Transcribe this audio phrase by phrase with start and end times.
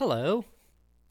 [0.00, 0.46] Hello.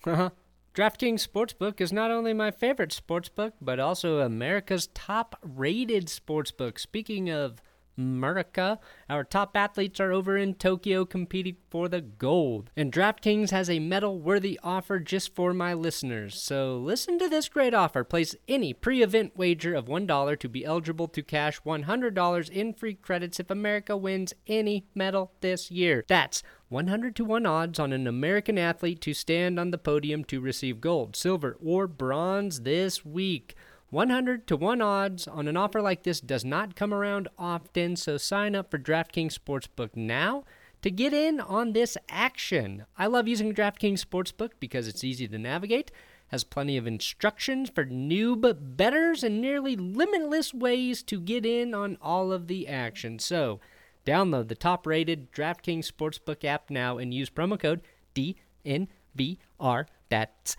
[0.04, 0.32] Uh-huh.
[0.74, 6.80] DraftKings Sportsbook is not only my favorite sportsbook, but also America's top rated sportsbook.
[6.80, 7.62] Speaking of
[8.00, 12.72] America, our top athletes are over in Tokyo competing for the gold.
[12.76, 16.42] And DraftKings has a medal worthy offer just for my listeners.
[16.42, 18.04] So listen to this great offer.
[18.04, 22.94] Place any pre event wager of $1 to be eligible to cash $100 in free
[22.96, 26.06] credits if America wins any medal this year.
[26.08, 30.40] That's 100 to 1 odds on an American athlete to stand on the podium to
[30.40, 33.56] receive gold, silver, or bronze this week.
[33.90, 38.18] 100 to 1 odds on an offer like this does not come around often, so
[38.18, 40.44] sign up for DraftKings Sportsbook now
[40.82, 42.86] to get in on this action.
[42.98, 45.92] I love using DraftKings Sportsbook because it's easy to navigate,
[46.28, 51.98] has plenty of instructions for noob betters, and nearly limitless ways to get in on
[52.02, 53.20] all of the action.
[53.20, 53.60] So,
[54.06, 57.82] Download the top rated DraftKings Sportsbook app now and use promo code
[58.16, 59.86] DNVR.
[60.10, 60.58] That's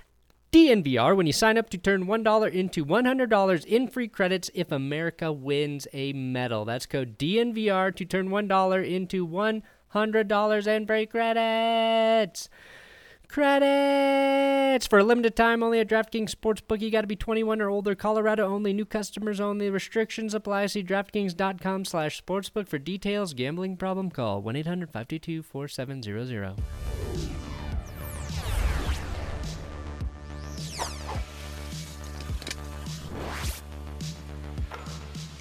[0.53, 5.33] DNVR when you sign up to turn $1 into $100 in free credits if America
[5.33, 6.65] wins a medal.
[6.65, 12.49] That's code DNVR to turn $1 into $100 in free credits.
[13.29, 16.81] Credits for a limited time only at DraftKings Sportsbook.
[16.81, 17.95] You got to be 21 or older.
[17.95, 18.73] Colorado only.
[18.73, 19.71] New customers only.
[19.71, 20.67] Restrictions apply.
[20.67, 23.35] See DraftKings.com/sportsbook for details.
[23.35, 24.11] Gambling problem?
[24.11, 26.59] Call 1-800-522-4700.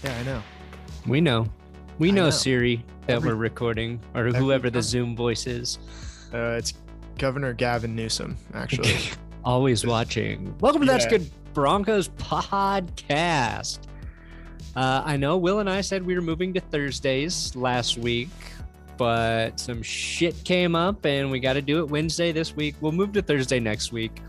[0.04, 0.42] Yeah, I know.
[1.08, 1.48] We know.
[1.98, 2.30] We know, know.
[2.30, 4.82] Siri that Every- we're recording, or every whoever the.
[4.82, 5.80] Zoom voice is.
[6.34, 6.74] Uh, it's
[7.18, 8.96] Governor Gavin Newsom, actually.
[9.44, 10.56] Always watching.
[10.60, 13.80] Welcome to That's Good Broncos podcast.
[14.76, 18.30] Uh, I know Will and I said we were moving to Thursdays last week,
[18.98, 22.76] but some shit came up and we got to do it Wednesday this week.
[22.80, 24.22] We'll move to Thursday next week.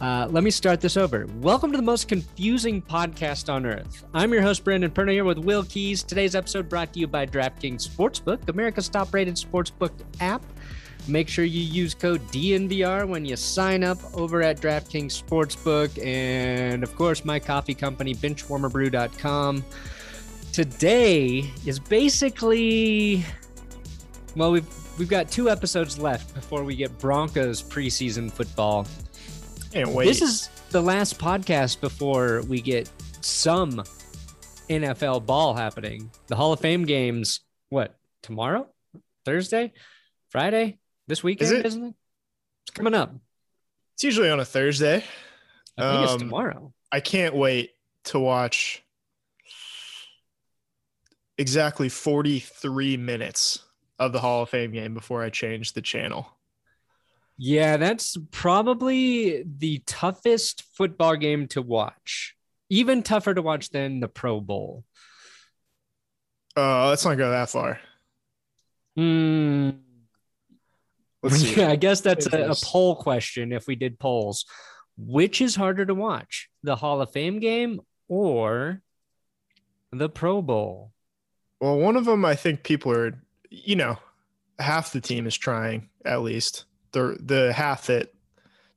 [0.00, 1.26] Uh, let me start this over.
[1.40, 4.04] Welcome to the most confusing podcast on earth.
[4.12, 6.02] I'm your host, Brandon Perna, here with Will Keys.
[6.02, 10.42] Today's episode brought to you by DraftKings Sportsbook, America's top rated sportsbook app.
[11.08, 16.04] Make sure you use code DNVR when you sign up over at DraftKings Sportsbook.
[16.04, 19.64] And of course, my coffee company, benchwarmerbrew.com.
[20.52, 23.24] Today is basically,
[24.34, 24.66] well, we've,
[24.98, 28.86] we've got two episodes left before we get Broncos preseason football.
[29.76, 30.06] Can't wait.
[30.06, 33.84] This is the last podcast before we get some
[34.70, 36.10] NFL ball happening.
[36.28, 38.68] The Hall of Fame games, what, tomorrow?
[39.26, 39.74] Thursday?
[40.30, 40.78] Friday?
[41.08, 41.66] This weekend, it?
[41.66, 41.94] isn't it?
[42.62, 43.16] It's coming up.
[43.92, 45.04] It's usually on a Thursday.
[45.76, 46.72] I think it's Um, tomorrow.
[46.90, 47.72] I can't wait
[48.04, 48.82] to watch
[51.36, 53.58] exactly 43 minutes
[53.98, 56.34] of the Hall of Fame game before I change the channel.
[57.38, 62.34] Yeah, that's probably the toughest football game to watch.
[62.70, 64.84] Even tougher to watch than the Pro Bowl.
[66.56, 67.78] Uh, let's not go that far.
[68.96, 69.70] Hmm.
[71.22, 71.58] Let's.
[71.58, 74.46] I guess that's a, a poll question if we did polls.
[74.98, 78.80] Which is harder to watch, the Hall of Fame game or
[79.92, 80.92] the Pro Bowl?
[81.60, 83.98] Well, one of them, I think people are, you know,
[84.58, 86.64] half the team is trying at least.
[86.96, 88.12] The the half that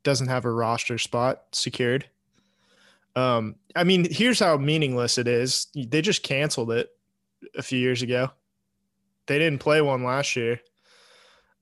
[0.04, 2.06] doesn't have a roster spot secured.
[3.16, 5.68] Um, I mean, here's how meaningless it is.
[5.76, 6.90] They just canceled it
[7.56, 8.32] a few years ago.
[9.28, 10.62] They didn't play one last year.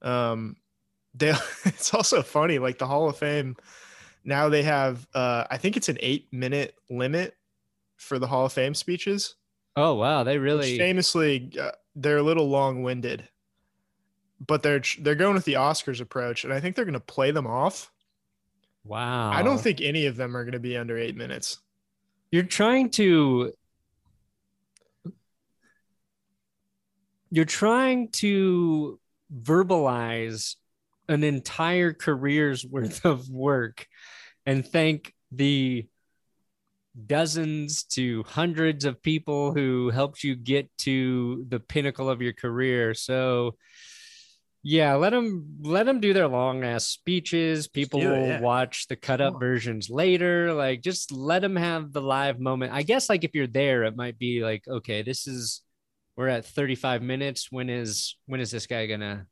[0.01, 0.57] Um,
[1.13, 1.29] they
[1.65, 3.55] it's also funny, like the Hall of Fame.
[4.23, 7.35] Now they have, uh, I think it's an eight minute limit
[7.95, 9.35] for the Hall of Fame speeches
[9.77, 13.29] Oh wow, they really famously uh, they're a little long-winded
[14.45, 17.31] but they're they're going with the Oscars approach, and I think they're going to play
[17.31, 17.91] them off.
[18.83, 19.31] Wow.
[19.31, 21.59] I don't think any of them are going to be under eight minutes.
[22.31, 23.51] you're trying to
[27.29, 28.99] you're trying to
[29.43, 30.55] verbalize
[31.09, 33.87] an entire career's worth of work
[34.45, 35.85] and thank the
[37.05, 42.93] dozens to hundreds of people who helped you get to the pinnacle of your career
[42.93, 43.55] so
[44.63, 47.67] yeah let them let them do their long ass speeches.
[47.67, 48.41] People it, will yeah.
[48.41, 50.53] watch the cut up versions later.
[50.53, 52.73] Like just let them have the live moment.
[52.73, 55.61] I guess like if you're there it might be like okay this is
[56.15, 57.51] we're at 35 minutes.
[57.51, 59.27] When is when is this guy gonna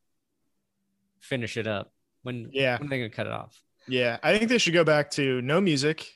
[1.19, 1.91] finish it up?
[2.21, 2.77] When Yeah.
[2.77, 3.59] when are they gonna cut it off?
[3.87, 6.07] Yeah, I think they should go back to no music.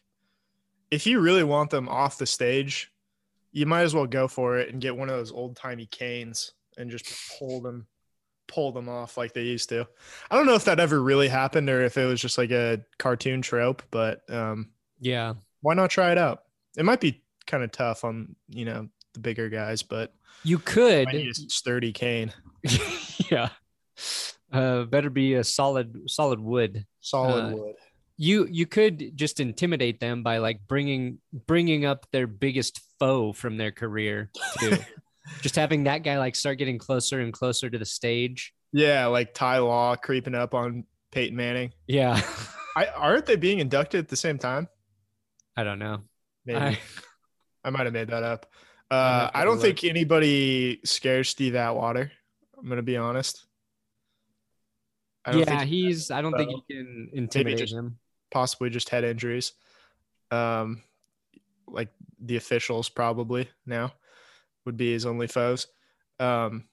[0.90, 2.92] If you really want them off the stage,
[3.52, 6.54] you might as well go for it and get one of those old timey canes
[6.78, 7.06] and just
[7.38, 7.88] pull them,
[8.50, 9.88] pull them off like they used to.
[10.30, 12.82] I don't know if that ever really happened or if it was just like a
[12.98, 16.44] cartoon trope, but um, yeah why not try it out?
[16.78, 20.14] It might be kind of tough on you know the bigger guys, but
[20.44, 22.34] you could I need a sturdy cane,
[23.32, 23.50] yeah
[24.52, 27.76] uh better be a solid solid wood solid Uh, wood.
[28.18, 33.58] you you could just intimidate them by like bringing bringing up their biggest foe from
[33.58, 34.78] their career too
[35.42, 39.34] just having that guy like start getting closer and closer to the stage Yeah, like
[39.34, 41.72] Ty Law creeping up on Peyton Manning.
[41.88, 42.22] yeah
[42.78, 44.68] I, aren't they being inducted at the same time?
[45.58, 46.02] i don't know
[46.46, 46.80] Maybe I-
[47.66, 48.46] I, might have made that up.
[48.90, 49.64] Uh, I don't look.
[49.66, 52.10] think anybody scares Steve Atwater.
[52.58, 53.46] I'm gonna be honest.
[55.26, 57.98] I don't yeah think he's i don't think you can intimidate just- him
[58.32, 59.54] possibly just head injuries.
[60.32, 60.82] Um,
[61.68, 61.90] like
[62.22, 63.94] the officials probably now
[64.70, 65.66] would be his only foes.
[66.20, 66.66] Um,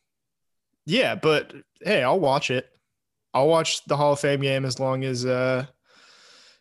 [0.85, 2.69] yeah, but hey, I'll watch it.
[3.33, 5.65] I'll watch the Hall of Fame game as long as uh,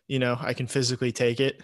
[0.08, 1.62] you know, I can physically take it.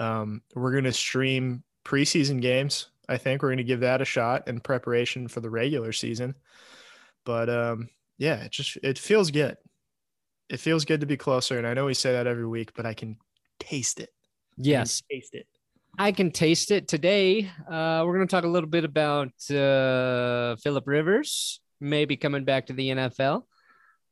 [0.00, 2.88] Um, we're gonna stream preseason games.
[3.08, 6.34] I think we're gonna give that a shot in preparation for the regular season.
[7.24, 7.88] But um,
[8.18, 9.56] yeah, it just it feels good.
[10.50, 12.86] It feels good to be closer, and I know we say that every week, but
[12.86, 13.18] I can
[13.60, 14.10] taste it.
[14.56, 15.46] Yes taste it.
[15.98, 17.50] I can taste it today.
[17.68, 22.66] Uh, we're going to talk a little bit about uh, Philip Rivers, maybe coming back
[22.66, 23.42] to the NFL.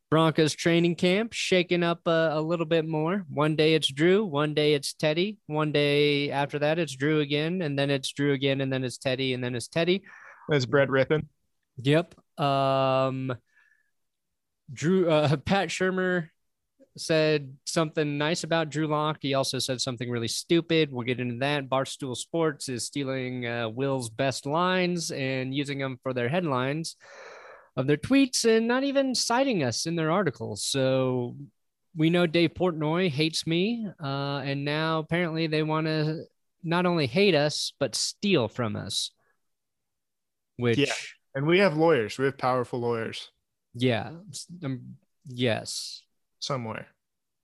[0.09, 3.25] Broncos training camp shaking up uh, a little bit more.
[3.29, 7.63] One day it's Drew, one day it's Teddy, one day after that it's Drew again,
[7.63, 10.03] and then it's Drew again, and then it's Teddy, and then it's Teddy.
[10.49, 11.27] That's Brett Rypien.
[11.79, 12.15] Yep.
[12.39, 13.35] Um,
[14.73, 16.29] Drew, uh, Pat Shurmur
[16.97, 19.19] said something nice about Drew Lock.
[19.21, 20.93] He also said something really stupid.
[20.93, 21.69] We'll get into that.
[21.69, 26.97] Barstool Sports is stealing uh, Will's best lines and using them for their headlines
[27.77, 30.65] of their tweets and not even citing us in their articles.
[30.65, 31.37] So
[31.97, 33.87] we know Dave Portnoy hates me.
[34.03, 36.25] Uh, and now apparently they want to
[36.63, 39.11] not only hate us, but steal from us.
[40.57, 40.93] Which, Yeah.
[41.35, 42.19] And we have lawyers.
[42.19, 43.31] We have powerful lawyers
[43.75, 44.11] yeah,
[44.65, 44.97] um,
[45.27, 46.03] yes,
[46.43, 46.89] somewhere.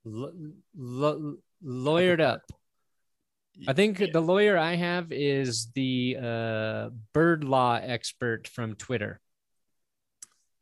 [0.06, 0.33] L-
[0.79, 2.43] l- lawyered up.
[3.67, 9.21] I think the lawyer I have is the uh, bird law expert from Twitter.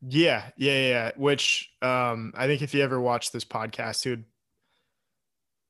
[0.00, 1.10] Yeah, yeah, yeah, yeah.
[1.16, 4.24] Which um, I think if you ever watch this podcast, he would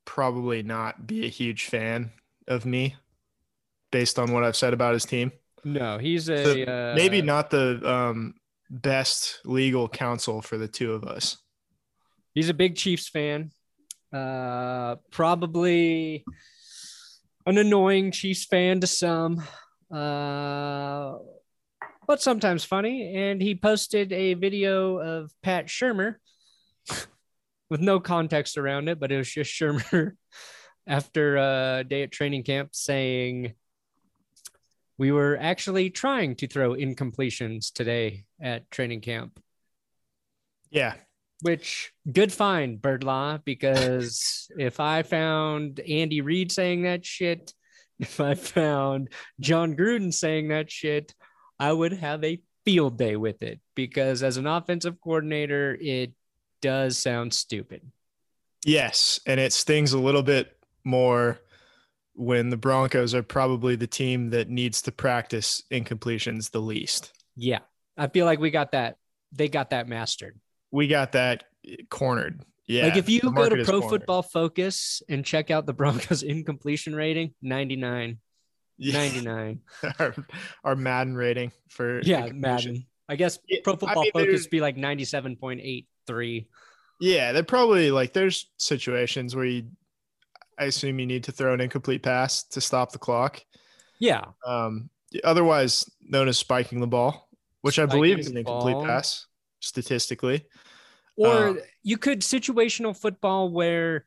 [0.05, 2.13] probably not be a huge fan
[2.47, 2.95] of me
[3.91, 5.33] based on what I've said about his team.
[5.65, 8.35] No, he's a So uh, Maybe not the um,
[8.71, 11.39] best legal counsel for the two of us.
[12.37, 13.51] He's a big Chiefs fan.
[14.13, 16.23] Uh, probably
[17.47, 19.43] an annoying Chiefs fan to some,
[19.91, 21.15] uh,
[22.07, 23.17] but sometimes funny.
[23.17, 26.17] And he posted a video of Pat Shurmur
[27.71, 30.13] with no context around it, but it was just Shurmur
[30.87, 33.55] after a day at training camp saying,
[34.99, 39.41] We were actually trying to throw incompletions today at training camp
[40.71, 40.97] Yeah,
[41.43, 47.53] which good find birdlaw because if i found andy reid saying that shit
[47.99, 49.09] if i found
[49.41, 51.15] john gruden saying that shit
[51.59, 53.61] i would have a field day with it.
[53.75, 56.13] Because as an offensive coordinator it
[56.61, 57.81] does sound stupid.
[58.65, 61.39] Yes, and it stings a little bit more
[62.15, 67.13] when the Broncos are probably the team that needs to practice incompletions the least.
[67.37, 67.59] yeah
[67.99, 68.97] i feel like we got that
[69.33, 70.39] they got that mastered
[70.77, 71.45] We got that
[71.89, 72.43] cornered.
[72.67, 72.85] Yeah.
[72.85, 73.89] like if you go to pro cornered.
[73.89, 78.19] football focus and check out the broncos incompletion rating 99
[78.77, 78.93] Yeah.
[78.93, 79.61] 99
[79.99, 80.15] our,
[80.65, 84.77] our Madden rating for yeah madden I guess Pro I Football mean, Focus be like
[84.77, 86.49] ninety seven point eight three.
[87.01, 89.69] Yeah, they're probably like there's situations where you,
[90.59, 93.41] I assume you need to throw an incomplete pass to stop the clock.
[94.01, 94.91] Yeah, Um,
[95.23, 97.29] otherwise known as spiking the ball,
[97.61, 98.85] which I believe is an incomplete ball.
[98.87, 99.27] pass
[99.61, 100.45] statistically.
[101.17, 104.05] Or Uh, you could situational football where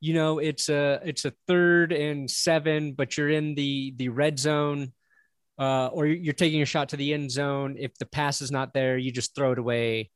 [0.00, 4.38] you know it's a it's a third and seven, but you're in the the red
[4.38, 4.92] zone.
[5.58, 7.74] Uh, or you're taking a shot to the end zone.
[7.76, 10.08] If the pass is not there, you just throw it away.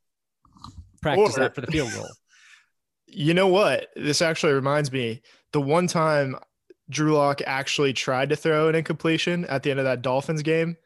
[1.01, 2.07] Practice Or- that for the field goal.
[3.15, 3.89] You know what?
[3.95, 5.21] This actually reminds me
[5.51, 6.35] the one time
[6.89, 10.77] Drew Lock actually tried to throw an incompletion at the end of that Dolphins game,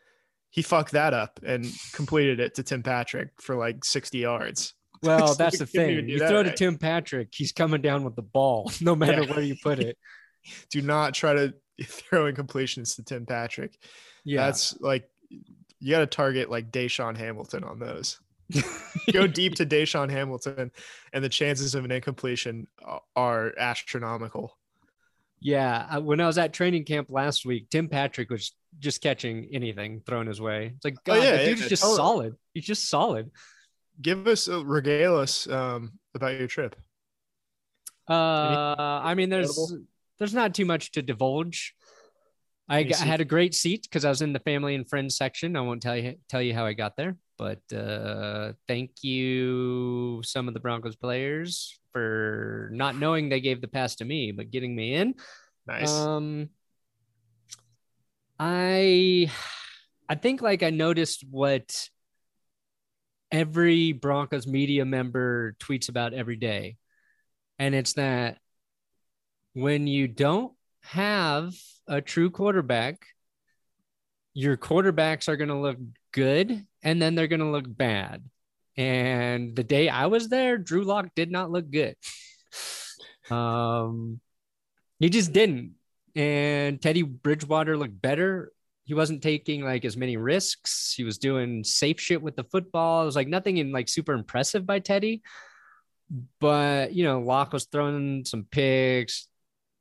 [0.50, 4.74] he fucked that up and completed it to Tim Patrick for like 60 yards.
[5.04, 6.08] Well, that's the thing.
[6.10, 6.58] You that throw to right.
[6.58, 9.32] Tim Patrick, he's coming down with the ball, no matter Yeah.
[9.34, 9.98] where you put it.
[10.72, 13.78] Do not try to throw incompletions to Tim Patrick.
[14.24, 15.10] Yeah, That's like
[15.80, 18.20] you got to target like DaeSean Hamilton on those.
[19.12, 20.72] Go deep to DaeSean Hamilton,
[21.14, 22.68] and the chances of an incompletion
[23.16, 24.58] are astronomical.
[25.42, 25.98] yeah.
[25.98, 30.28] When I was at training camp last week, Tim Patrick was just catching anything thrown
[30.28, 30.72] his way.
[30.76, 31.98] It's like, Oh, God, yeah, the dude's yeah, just totally.
[31.98, 32.36] solid.
[32.54, 33.32] He's just solid.
[34.02, 36.76] Give us a regale us um, about your trip.
[38.10, 39.74] Uh, I mean, there's
[40.20, 41.74] there's not too much to divulge.
[42.70, 45.56] I, had a great seat because I was in the family and friends section.
[45.56, 50.48] I won't tell you tell you how I got there, but uh, thank you some
[50.48, 54.76] of the Broncos players for not knowing they gave the pass to me, but getting
[54.76, 55.16] me in.
[55.66, 55.92] Nice.
[55.92, 56.50] Um,
[58.40, 59.32] I,
[60.08, 61.90] I think like I noticed what
[63.32, 66.78] every Broncos media member tweets about every day,
[67.60, 68.40] and it's that
[69.54, 71.54] when you don't have
[71.88, 73.06] a true quarterback,
[74.34, 75.78] your quarterbacks are going to look
[76.12, 78.24] good, and then they're going to look bad.
[78.78, 81.96] And the day I was there, Drew Lock did not look good.
[83.30, 84.22] Um,
[85.00, 85.74] he just didn't.
[86.16, 88.54] And Teddy Bridgewater looked better.
[88.88, 90.94] He wasn't taking like as many risks.
[90.96, 93.02] He was doing safe shit with the football.
[93.02, 95.22] It was like nothing in like super impressive by Teddy.
[96.40, 99.28] But you know, Lock was throwing some picks,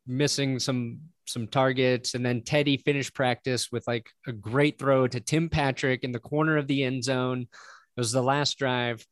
[0.08, 5.20] missing some some targets, and then Teddy finished practice with like a great throw to
[5.20, 7.42] Tim Patrick in the corner of the end zone.
[7.42, 9.06] It was the last drive.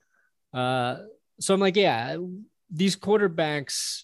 [0.53, 0.97] Uh,
[1.39, 2.17] so I'm like, yeah,
[2.69, 4.03] these quarterbacks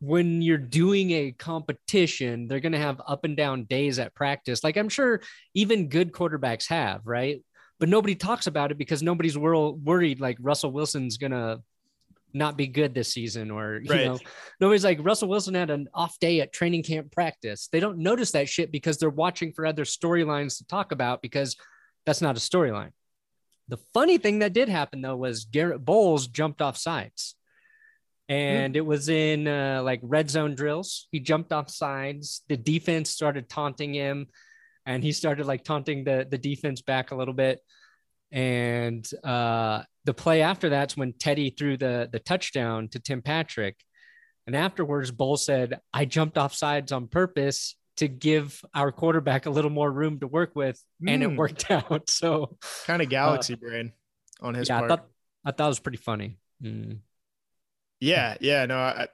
[0.00, 4.62] when you're doing a competition, they're going to have up and down days at practice.
[4.62, 5.20] Like I'm sure
[5.54, 7.42] even good quarterbacks have, right?
[7.78, 11.60] But nobody talks about it because nobody's wor- worried like Russell Wilson's going to
[12.34, 14.04] not be good this season or, you Right.
[14.06, 14.18] know,
[14.60, 17.68] nobody's like Russell Wilson had an off day at training camp practice.
[17.72, 21.56] They don't notice that shit because they're watching for other storylines to talk about because
[22.04, 22.90] that's not a storyline.
[23.68, 27.35] The funny thing that did happen though was Garett Bolles jumped off sides
[28.28, 31.08] and it was in uh, like red zone drills.
[31.12, 32.42] He jumped off sides.
[32.48, 34.26] The defense started taunting him,
[34.84, 37.60] and he started like taunting the the defense back a little bit.
[38.32, 43.76] And uh, the play after that's when Teddy threw the the touchdown to Tim Patrick.
[44.46, 49.50] And afterwards, Bull said, "I jumped off sides on purpose." To give our quarterback a
[49.50, 50.78] little more room to work with,
[51.08, 51.36] and it Hmm.
[51.36, 52.10] worked out.
[52.10, 53.94] So, kind of galaxy brain
[54.42, 54.90] on his uh, yeah, I part.
[54.90, 55.06] thought
[55.46, 56.36] I thought it was pretty funny.
[56.62, 56.98] Mm.
[58.00, 58.76] Yeah, yeah, no.
[58.78, 59.08] I,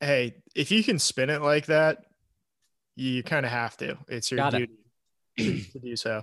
[0.00, 2.04] hey, if you can spin it like that,
[2.96, 3.96] you kind of have to.
[4.08, 4.58] It's your Gotta.
[4.58, 4.72] duty
[5.38, 6.22] to, to do so.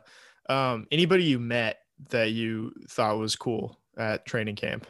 [0.50, 4.86] Um, anybody you met that you thought was cool at training camp?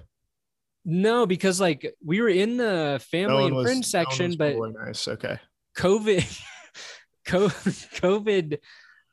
[0.83, 4.35] No, because like we were in the family one and was- friends no section, was
[4.35, 5.07] but cool nice.
[5.07, 5.39] Okay.
[5.77, 6.41] COVID,
[7.27, 8.59] COVID,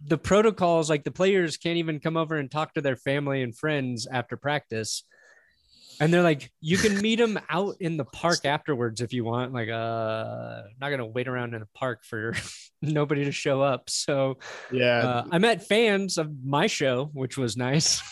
[0.04, 3.56] the protocols like the players can't even come over and talk to their family and
[3.56, 5.04] friends after practice.
[6.02, 9.52] And they're like, you can meet them out in the park afterwards if you want.
[9.52, 12.34] Like, uh, I'm not gonna wait around in a park for
[12.82, 13.88] nobody to show up.
[13.88, 14.38] So
[14.72, 18.02] Yeah, uh, I met fans of my show, which was nice.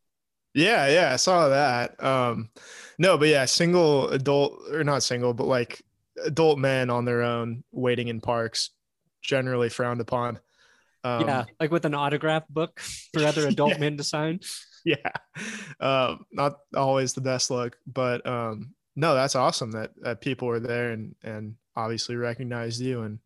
[0.54, 1.12] yeah, yeah.
[1.12, 2.02] I saw that.
[2.02, 2.50] Um,
[2.98, 5.82] no, but yeah, single adult or not single, but like
[6.24, 8.70] adult men on their own waiting in parks
[9.22, 10.38] generally frowned upon.
[11.02, 12.78] Um, yeah, like with an autograph book
[13.12, 13.78] for other adult Yeah.
[13.78, 14.38] men to sign.
[14.84, 15.10] yeah,
[15.80, 20.60] um, not always the best look, but um, no, that's awesome that, that people are
[20.60, 23.18] there and and obviously recognized you and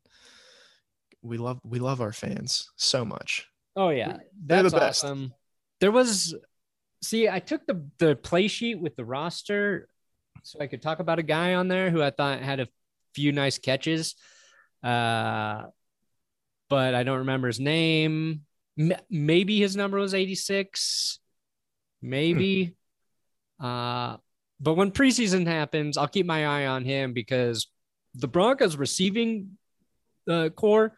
[1.23, 3.49] we love we love our fans so much.
[3.76, 5.04] Oh yeah, They're that's the best.
[5.04, 5.34] awesome.
[5.80, 6.34] There was
[7.02, 9.88] see, I took the the play sheet with the roster
[10.44, 12.68] so I could talk about a guy on there who I thought had a
[13.14, 14.14] few nice catches.
[14.82, 15.64] Uh,
[16.68, 18.42] but I don't remember his name.
[18.78, 21.18] M- maybe his number was 86
[22.04, 22.76] maybe.
[23.58, 23.66] Hmm.
[23.66, 24.16] Uh,
[24.61, 27.66] but when preseason happens, I'll keep my eye on him because
[28.14, 29.56] the Broncos receiving
[30.28, 30.96] uh, core,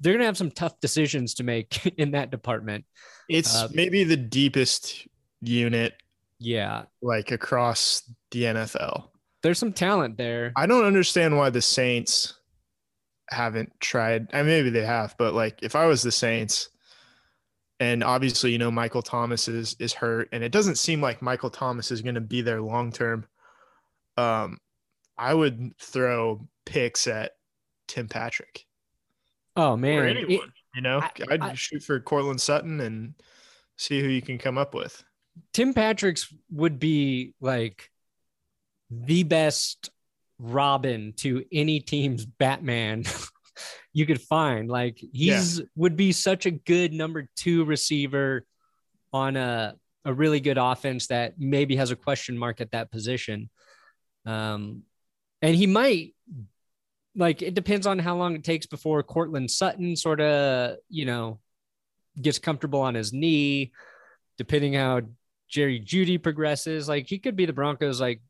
[0.00, 2.84] they're going to have some tough decisions to make in that department.
[3.28, 5.06] It's uh, maybe the deepest
[5.40, 5.94] unit.
[6.38, 6.84] Yeah.
[7.02, 9.08] Like across the NFL.
[9.42, 10.52] There's some talent there.
[10.56, 12.34] I don't understand why the Saints
[13.28, 14.28] haven't tried.
[14.32, 16.70] I mean, maybe they have, but like if I was the Saints,
[17.84, 21.50] and obviously you know Michael Thomas is is hurt, and it doesn't seem like Michael
[21.50, 23.26] Thomas is going to be there long term.
[24.16, 24.58] Um,
[25.18, 27.32] I would throw picks at
[27.86, 28.64] Tim Patrick
[29.56, 30.30] Oh or man, anyone.
[30.48, 33.14] It- you know, I- I, would I- shoot for Courtland Sutton and
[33.76, 35.04] see who you can come up with.
[35.52, 37.90] Tim Patrick's would be like
[38.90, 39.90] the best
[40.38, 43.04] Robin to any team's Batman
[43.94, 44.68] you could find.
[44.68, 48.44] Like he's would be such a good number two receiver
[49.12, 53.48] on a a really good offense that maybe has a question mark at that position.
[54.26, 54.82] Um,
[55.40, 56.14] and he might
[57.16, 61.38] like it depends on how long it takes before Courtland Sutton sort of you know
[62.20, 63.72] gets comfortable on his knee,
[64.38, 65.02] depending how
[65.48, 66.88] Jerry Jeudy progresses.
[66.88, 68.20] Like he could be the Broncos like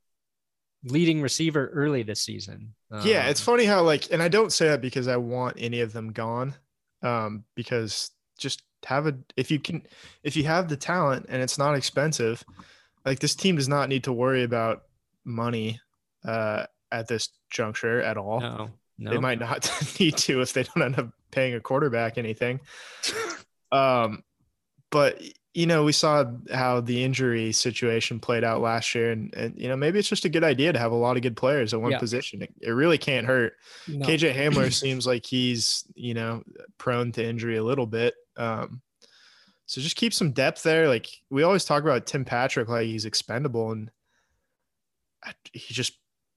[0.85, 2.75] leading receiver early this season.
[3.03, 5.81] yeah, it's Um, funny how like, and I don't say that because I want any
[5.81, 6.55] of them gone,
[7.03, 9.83] um, because just have a if you can
[10.23, 12.45] if you have the talent and it's not expensive,
[13.05, 14.83] like this team does not need to worry about
[15.25, 15.81] money
[16.25, 18.41] uh, at this juncture at all.
[18.41, 19.11] no, no.
[19.11, 22.61] They might not need to if they don't end up paying a quarterback anything.
[23.73, 24.23] um,
[24.91, 25.21] but
[25.55, 29.69] you know, we saw how the injury situation played out last year, and, and you
[29.69, 31.81] know, maybe it's just a good idea to have a lot of good players at
[31.81, 31.99] one Yeah.
[31.99, 32.43] position.
[32.43, 33.53] It, it really can't hurt.
[33.87, 34.05] No.
[34.05, 36.43] KJ Hamler seems like he's you know
[36.77, 38.15] prone to injury a little bit.
[38.37, 38.83] Um,
[39.67, 40.89] so just keep some depth there.
[40.89, 43.91] Like we always talk about Tim Patrick, like he's expendable, and
[45.23, 45.93] I- he just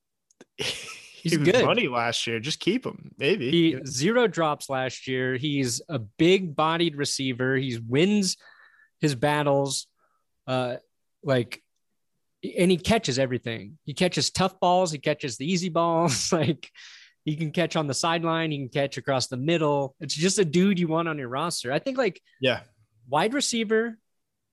[0.57, 1.65] he was good.
[1.65, 2.39] money last year.
[2.39, 3.49] Just keep him, maybe.
[3.49, 5.35] He zero drops last year.
[5.37, 7.55] He's a big bodied receiver.
[7.57, 8.37] He wins
[8.99, 9.87] his battles.
[10.45, 10.77] Uh
[11.23, 11.61] like
[12.43, 13.77] and he catches everything.
[13.83, 16.69] He catches tough balls, he catches the easy balls, like
[17.25, 19.95] he can catch on the sideline, he can catch across the middle.
[19.99, 21.71] It's just a dude you want on your roster.
[21.71, 22.61] I think like yeah,
[23.09, 23.97] wide receiver,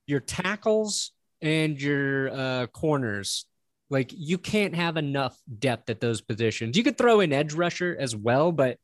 [0.07, 3.47] your tackles, and your uh, corners.
[3.91, 6.77] Like you can't have enough depth at those positions.
[6.77, 8.79] You could throw in edge rusher as well, but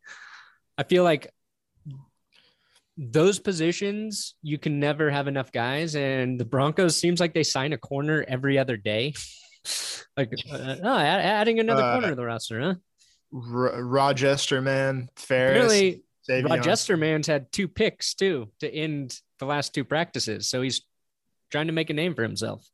[0.78, 1.32] I feel like
[3.02, 5.96] those positions you can never have enough guys.
[5.96, 9.14] And the Broncos seems like they sign a corner every other day.
[10.18, 12.74] like uh, oh, add- adding another Uh, corner to the roster, huh?
[13.32, 16.50] R- Rochester man, Farris, Apparently, Savion.
[16.50, 20.82] Rojesterman's had two picks too to end the last two practices, so he's
[21.50, 22.68] trying to make a name for himself.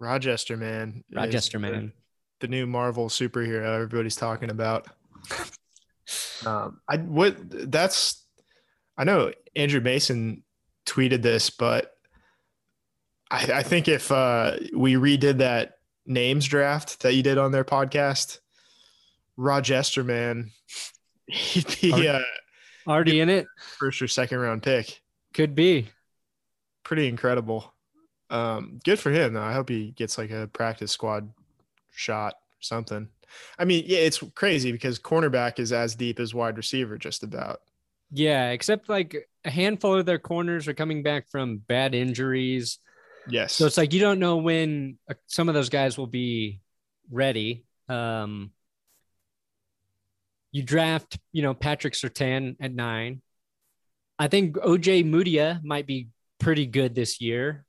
[0.00, 1.92] Rojesterman, Rochester the- man.
[2.40, 4.88] the new Marvel superhero everybody's talking about.
[6.46, 7.36] um, I what
[7.70, 8.25] that's
[8.96, 10.42] I know Andrew Mason
[10.86, 11.92] tweeted this, but
[13.30, 17.64] I, I think if uh, we redid that names draft that you did on their
[17.64, 18.38] podcast,
[19.36, 20.50] Rojesterman,
[21.26, 22.22] he'd be a
[22.86, 23.46] Already in it,
[23.78, 25.00] first or second round pick.
[25.34, 25.88] could be.
[26.84, 27.74] Pretty incredible.
[28.30, 29.42] Um, good for him though.
[29.42, 31.28] I hope he gets like a practice squad
[31.90, 33.08] shot or something.
[33.58, 37.60] I mean, yeah, it's crazy because cornerback is as deep as wide receiver, just about.
[38.10, 42.78] Yeah, except like a handful of their corners are coming back from bad injuries,
[43.28, 43.54] Yes.
[43.54, 46.60] so it's like you don't know when uh, some of those guys will be
[47.10, 47.64] ready.
[47.88, 48.52] Um,
[50.52, 53.20] you draft, you know, Patrick Surtain at nine.
[54.18, 57.64] I think Ojemudia might be pretty good this year.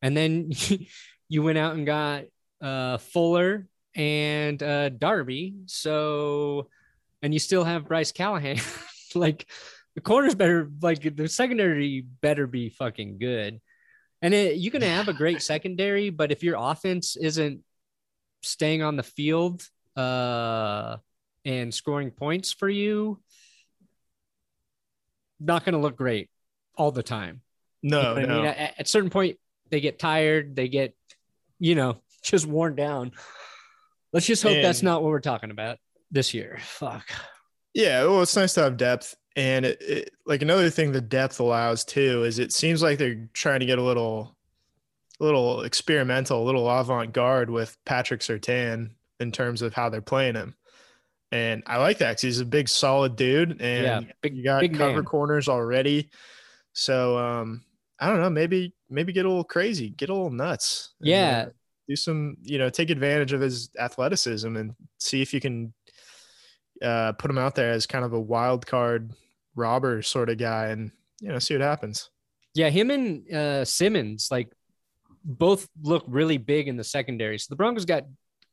[0.00, 0.50] And then
[1.28, 2.24] you went out and got
[2.62, 5.54] uh, Fuller and uh, Darby.
[5.66, 6.68] So,
[7.22, 8.58] and you still have Bryce Callahan.
[9.20, 9.48] like
[9.94, 13.60] the corners better, like the secondary better be fucking good.
[14.22, 17.60] And it, you can have a great secondary, but if your offense isn't
[18.42, 20.96] staying on the field uh,
[21.44, 23.20] and scoring points for you,
[25.40, 26.30] not going to look great
[26.76, 27.42] all the time.
[27.82, 28.34] You know no, no.
[28.34, 28.46] I mean?
[28.46, 29.38] At, at a certain point,
[29.70, 30.94] they get tired, they get,
[31.58, 33.12] you know, just worn down.
[34.12, 35.78] Let's just hope that's not what we're talking about
[36.10, 36.58] this year.
[36.60, 37.04] Fuck.
[37.76, 41.40] Yeah, well, it's nice to have depth, and it, it, like another thing the depth
[41.40, 44.34] allows too is it seems like they're trying to get a little,
[45.20, 50.36] a little experimental, a little avant-garde with Patrick Surtain in terms of how they're playing
[50.36, 50.54] him,
[51.32, 54.60] and I like that because he's a big, solid dude, and Yeah, big- you got
[54.62, 55.04] big cover man.
[55.04, 56.08] corners already,
[56.72, 57.62] so um,
[58.00, 60.94] I don't know, maybe maybe get a little crazy, get a little nuts.
[60.98, 61.46] Yeah.
[61.48, 61.50] uh,
[61.88, 65.72] do some, you know, take advantage of his athleticism and see if you can
[66.82, 69.12] uh, put him out there as kind of a wild card
[69.54, 72.10] robber sort of guy, and you know, see what happens.
[72.54, 74.52] Yeah, him and uh, Simmons like
[75.24, 77.38] both look really big in the secondary.
[77.38, 78.04] So the Broncos got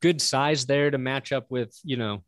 [0.01, 2.23] good size there to match up with you know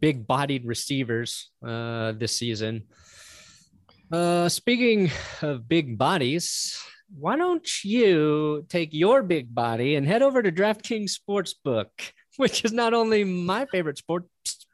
[0.00, 2.84] big bodied receivers uh, this season.
[4.10, 5.10] Uh, speaking
[5.42, 6.78] of big bodies,
[7.14, 11.88] why don't you take your big body and head over to DraftKings Sportsbook,
[12.36, 14.28] which is not only my favorite sports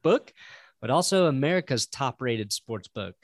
[0.05, 0.33] book,
[0.81, 3.17] but also America's top rated sports book.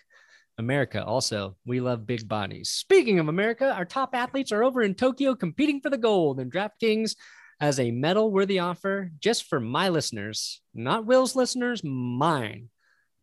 [0.59, 2.71] America also, we love big bodies.
[2.71, 6.53] Speaking of America, our top athletes are over in Tokyo competing for the gold, and
[6.53, 7.15] DraftKings
[7.61, 12.71] has a medal worthy offer just for my listeners, not Will's listeners, mine.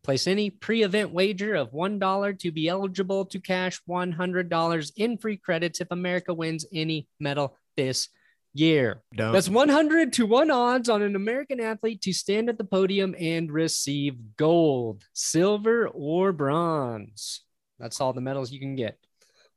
[0.04, 5.36] Place any pre event wager of $1 to be eligible to cash $100 in free
[5.36, 8.08] credits if America wins any medal this
[8.54, 9.02] year.
[9.14, 9.32] Don't.
[9.32, 13.50] That's 100 to 1 odds on an American athlete to stand at the podium and
[13.50, 17.42] receive gold, silver, or bronze.
[17.78, 18.98] That's all the medals you can get.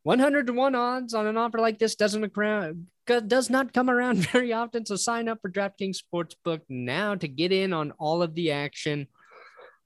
[0.03, 2.73] 100 to 1 odds on an offer like this doesn't occur,
[3.05, 4.85] does not come around very often.
[4.85, 9.07] So sign up for DraftKings Sportsbook now to get in on all of the action.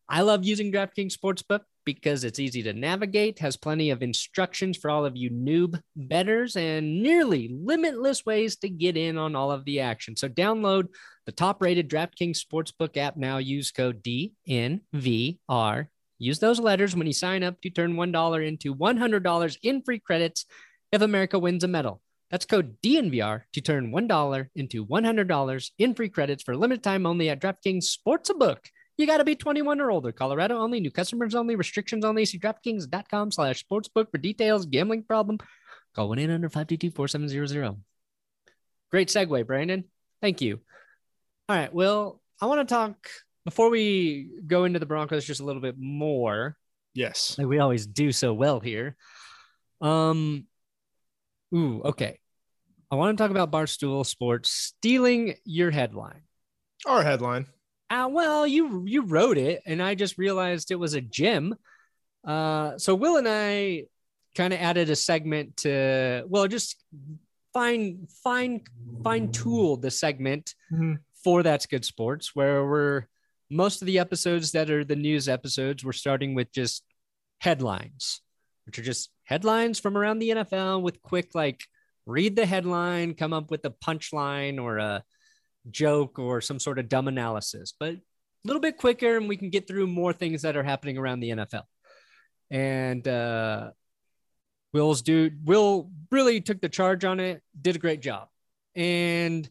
[0.07, 4.89] I love using DraftKings Sportsbook because it's easy to navigate, has plenty of instructions for
[4.89, 9.63] all of you noob betters, and nearly limitless ways to get in on all of
[9.65, 10.15] the action.
[10.15, 10.87] So download
[11.25, 13.37] the top rated DraftKings Sportsbook app now.
[13.37, 15.87] Use code DNVR.
[16.17, 20.45] Use those letters when you sign up to turn $1 into $100 in free credits
[20.91, 22.01] if America wins a medal.
[22.31, 27.29] That's code DNVR to turn $1 into $100 in free credits for limited time only
[27.29, 28.57] at DraftKings Sportsbook.
[28.97, 30.11] You got to be 21 or older.
[30.11, 30.79] Colorado only.
[30.79, 31.55] New customers only.
[31.55, 32.25] Restrictions only.
[32.25, 34.65] See DraftKings.com slash sportsbook for details.
[34.65, 35.37] Gambling problem?
[35.95, 37.75] Call 1 800 522 4700.
[38.91, 39.83] Great segue, Brandon.
[40.21, 40.59] Thank you.
[41.49, 41.73] All right.
[41.73, 42.95] Well, I want to talk
[43.43, 46.57] before we go into the Broncos just a little bit more,
[46.93, 47.35] yes.
[47.37, 48.95] like we always do so well here.
[49.81, 50.47] Um,
[51.53, 52.19] ooh, okay.
[52.89, 56.21] I want to talk about Barstool Sports stealing your headline.
[56.85, 57.47] Our headline.
[57.89, 61.55] Uh, well, you you wrote it, and I just realized it was a gym.
[62.23, 63.85] Uh, so Will and I
[64.33, 66.83] kind of added a segment to well, just
[67.53, 68.61] fine fine
[69.03, 70.97] fine tool the segment Mhm.
[71.23, 73.07] for that's good sports, where we're
[73.51, 76.83] most of the episodes that are the news episodes, we're starting with just
[77.39, 78.21] headlines,
[78.65, 81.61] which are just headlines from around the NFL with quick like
[82.07, 85.03] read the headline, come up with a punchline or a
[85.71, 88.01] joke or some sort of dumb analysis, but a
[88.43, 91.29] little bit quicker and we can get through more things that are happening around the
[91.31, 91.63] NFL.
[92.51, 93.71] And uh
[94.75, 98.27] Will's dude, Will really took the charge on it, did a great job.
[98.75, 99.49] And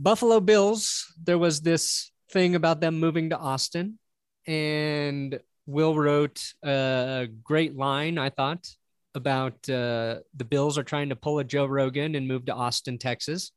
[0.00, 3.96] Buffalo Bills, there was this thing about them moving to Austin,
[4.44, 8.66] and Will wrote a great line, I thought,
[9.14, 12.98] about uh, the Bills are trying to pull a Joe Rogan and move to Austin,
[12.98, 13.52] Texas.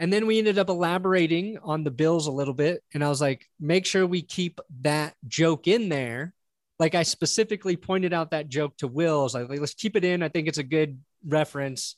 [0.00, 2.82] And then we ended up elaborating on the Bills a little bit.
[2.94, 6.32] And I was like, make sure we keep that joke in there.
[6.78, 9.20] Like I specifically pointed out that joke to Will.
[9.20, 10.22] I was like, let's keep it in.
[10.22, 11.96] I think it's a good reference.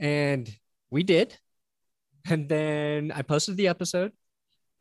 [0.00, 0.50] And
[0.90, 1.38] we did.
[2.28, 4.10] And then I posted the episode.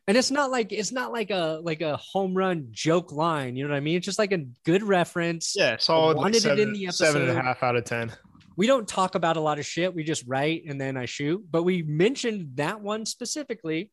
[0.07, 3.55] And it's not like it's not like a like a home run joke line.
[3.55, 3.97] You know what I mean?
[3.97, 5.53] It's just like a good reference.
[5.55, 6.17] Yeah, solid.
[6.17, 7.45] like wanted it seven, in the seven and a episode.
[7.45, 8.11] half out of ten.
[8.61, 9.95] We don't talk about a lot of shit.
[9.95, 11.43] We just write and then I shoot.
[11.49, 13.89] But we mentioned that one specifically.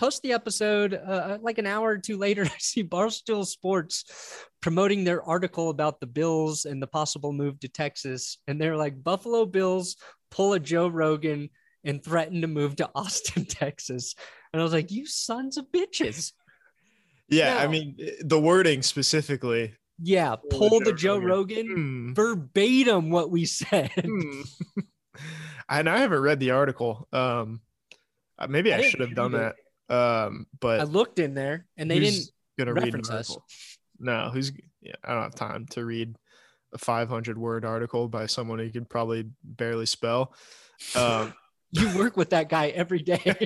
[0.00, 2.44] Post the episode uh, like an hour or two later.
[2.46, 7.68] I see Barstool Sports promoting their article about the Bills and the possible move to
[7.68, 9.96] Texas, and they're like Buffalo Bills
[10.30, 11.50] pull a Joe Rogan
[11.84, 14.14] and threaten to move to Austin, Texas.
[14.54, 16.32] And I was like, you sons of bitches.
[17.28, 19.74] Yeah, I mean the wording specifically.
[20.00, 21.28] Yeah, Pull the pull the Joe Joe Rogan.
[21.28, 23.90] Rogan Hmm, verbatim what we said.
[23.96, 24.42] hmm.
[25.68, 27.08] and I haven't read the article.
[27.12, 27.60] Um,
[28.38, 29.56] uh, maybe I I, should have done that.
[29.92, 32.26] Um, but I looked in there and they didn't
[32.58, 33.36] gonna read an reference us.
[33.98, 34.52] No, who's?
[34.80, 36.14] Yeah, I don't have time to read
[36.72, 40.34] a 500 word article by someone who could probably barely spell.
[40.94, 41.34] Um,
[41.70, 43.36] You work with that guy every day.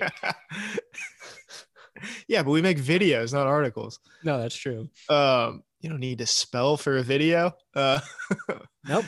[2.28, 3.98] yeah, but we make videos, not articles.
[4.22, 4.88] no, that's true.
[5.08, 7.52] Um, you don't need to spell for a video.
[7.74, 8.00] Uh,
[8.88, 9.04] Nope.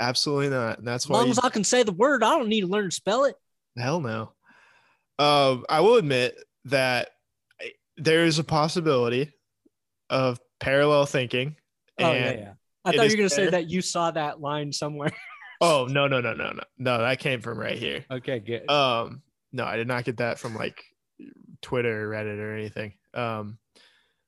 [0.00, 0.78] absolutely not.
[0.78, 2.62] And that's As why long you, as I can say the word, I don't need
[2.62, 3.34] to learn to spell it.
[3.76, 4.32] hell no.
[5.18, 7.10] Um, I will admit that
[7.96, 9.32] there is a possibility
[10.08, 11.56] of parallel thinking
[12.00, 12.52] Oh, yeah, yeah.
[12.84, 15.10] I thought you were gonna say that you saw that line somewhere.
[15.60, 16.98] Oh no no no no no no!
[16.98, 18.04] That came from right here.
[18.08, 18.70] okay, good.
[18.70, 19.22] Um,
[19.52, 20.80] no, I did not get that from like
[21.62, 22.92] Twitter or Reddit or anything.
[23.12, 23.58] Um,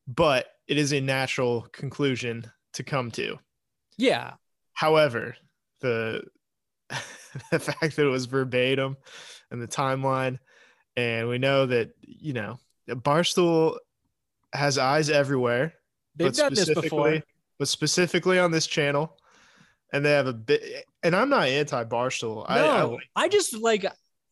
[0.08, 3.36] but it is a natural conclusion to come to.
[3.98, 4.34] yeah,
[4.72, 5.36] However,
[5.80, 6.22] the
[7.50, 8.96] the fact that it was verbatim
[9.50, 10.38] and the timeline,
[10.96, 13.76] and we know that you know Barstool
[14.54, 15.74] has eyes everywhere,
[16.16, 17.20] they've done this before.
[17.58, 19.18] but specifically on this channel,
[19.92, 20.62] and they have a bit.
[21.02, 22.46] And I'm not anti Barstool.
[22.48, 23.84] I, I No, like- I just like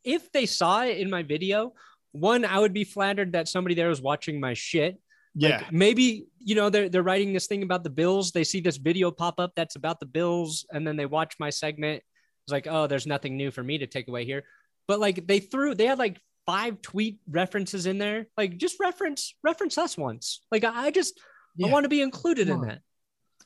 [0.05, 1.74] if they saw it in my video,
[2.12, 4.98] one, I would be flattered that somebody there was watching my shit.
[5.38, 8.33] Like, yeah, maybe, you know, they're they're writing this thing about the Bills.
[8.33, 11.51] They see this video pop up that's about the Bills, and then they watch my
[11.51, 12.03] segment.
[12.44, 14.44] It's like, oh, there's nothing new for me to take away here.
[14.87, 18.27] But like they threw they had like five tweet references in there.
[18.37, 20.40] Like just reference reference us once.
[20.51, 21.20] Like I just
[21.62, 22.81] I want to be included in that.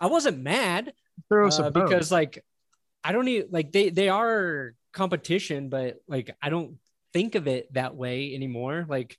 [0.00, 0.92] I wasn't mad
[1.28, 2.44] throw uh, us a because like
[3.04, 6.76] I don't need like they they are competition, but like I don't
[7.12, 8.86] think of it that way anymore.
[8.88, 9.18] Like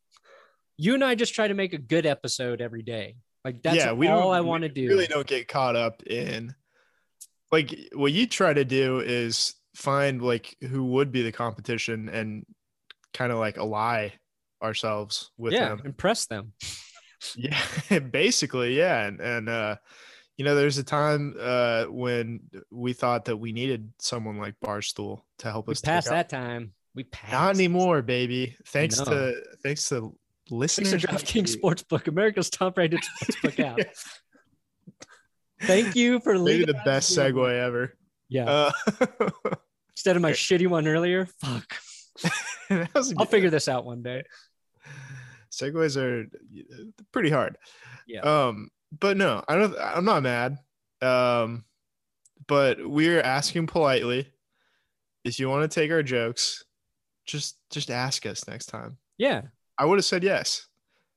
[0.78, 3.16] you and I just try to make a good episode every day.
[3.46, 4.88] Like that's yeah, we all I want to do.
[4.88, 6.56] Really don't get caught up in
[7.52, 12.46] like what you try to do is find like who would be the competition and
[13.14, 14.10] kind of like ally
[14.62, 15.82] ourselves with yeah, them.
[15.86, 16.54] impress them.
[17.38, 17.58] Yeah,
[18.12, 19.78] basically, yeah, and and uh,
[20.36, 25.22] you know, there's a time uh when we thought that we needed someone like Barstool
[25.38, 25.80] to help We us.
[25.80, 26.74] take passed out- that time.
[26.94, 27.32] We passed.
[27.32, 28.58] Not anymore, baby.
[28.68, 29.06] Thanks know.
[29.06, 30.14] to thanks to
[30.49, 30.91] listeners.
[30.91, 33.95] to DraftKings Sportsbook, America's top-rated sportsbook app.
[35.62, 37.95] Thank you for Maybe the best segue ever.
[38.29, 38.71] Yeah, Uh,
[39.91, 41.27] instead of my shitty one earlier.
[41.39, 41.75] Fuck.
[42.69, 44.23] that was a I'll figure this out one day.
[45.51, 46.27] segues are
[47.12, 47.58] pretty hard.
[48.08, 48.21] Yeah.
[48.21, 49.75] Um, but no, I don't.
[49.79, 50.58] I'm not mad.
[51.01, 51.63] Um,
[52.47, 54.27] but we're asking politely
[55.23, 56.63] if you want to take our jokes,
[57.25, 58.97] just just ask us next time.
[59.17, 59.43] Yeah,
[59.78, 60.68] I would have said yes,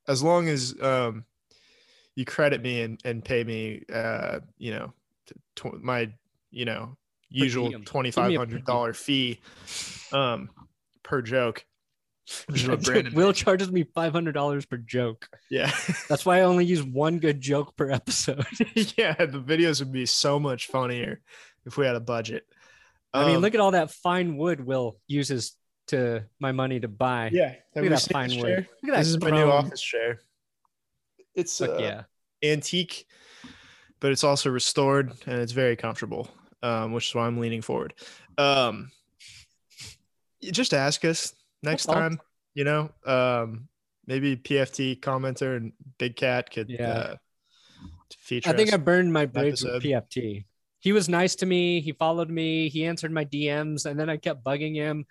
[0.09, 1.25] as long as um
[2.15, 4.93] you credit me and and pay me uh you know
[5.55, 6.11] tw- my
[6.51, 6.97] you know
[7.29, 9.41] usual twenty five hundred dollar fee
[10.13, 10.49] um
[11.03, 11.65] per joke.
[12.49, 13.39] Which is what Brandon Will makes.
[13.39, 15.29] charges me five hundred dollars per joke.
[15.49, 15.71] Yeah.
[16.09, 18.45] That's why I only use one good joke per episode.
[18.97, 21.21] yeah, the videos would be so much funnier
[21.67, 22.45] if we had a budget.
[23.15, 25.55] I mean, Um, look at all that fine wood Will uses
[25.89, 27.31] to my money to buy.
[27.33, 28.47] yeah, have look at that seen fine this wood.
[28.47, 28.57] chair?
[28.57, 28.99] Look at that.
[28.99, 30.21] This is my new office chair.
[31.35, 32.03] It's uh, yeah.
[32.43, 33.07] antique,
[34.01, 36.29] but it's also restored and it's very comfortable,
[36.63, 37.95] um, which is why I'm leaning forward.
[38.39, 38.91] Um,
[40.43, 41.95] just ask us next That's all.
[41.95, 42.21] time,
[42.55, 43.69] you know, um,
[44.07, 46.89] maybe PFT commenter and Big Cat could Yeah.
[46.89, 47.17] uh,
[48.19, 48.51] feature.
[48.51, 48.75] I think us.
[48.75, 49.83] I burned my bridge with.
[49.83, 50.45] PFT.
[50.79, 51.81] He was nice to me.
[51.81, 52.69] He followed me.
[52.69, 55.07] He answered my DMs, and then I kept bugging him.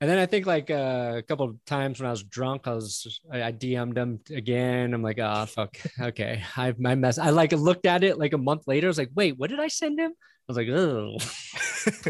[0.00, 2.74] And then I think like uh, a couple of times when I was drunk, I
[2.74, 4.92] was I, I DM'd him again.
[4.92, 7.18] I'm like, oh fuck, okay, I my mess.
[7.18, 8.86] I like looked at it like a month later.
[8.86, 10.12] I was like, wait, what did I send him?
[10.12, 11.16] I was like, oh,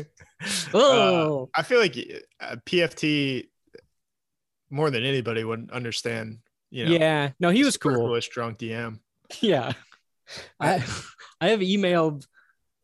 [0.75, 1.97] Uh, oh, I feel like
[2.41, 3.49] uh, PFT
[4.71, 6.39] more than anybody would understand.
[6.71, 7.31] You know, yeah.
[7.41, 8.19] No, he was cool.
[8.21, 9.01] drunk DM.
[9.41, 9.73] Yeah.
[10.61, 10.85] I
[11.41, 12.27] I have emailed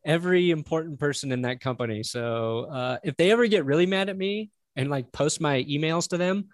[0.05, 2.03] every important person in that company.
[2.03, 6.09] So uh, if they ever get really mad at me and like post my emails
[6.09, 6.49] to them,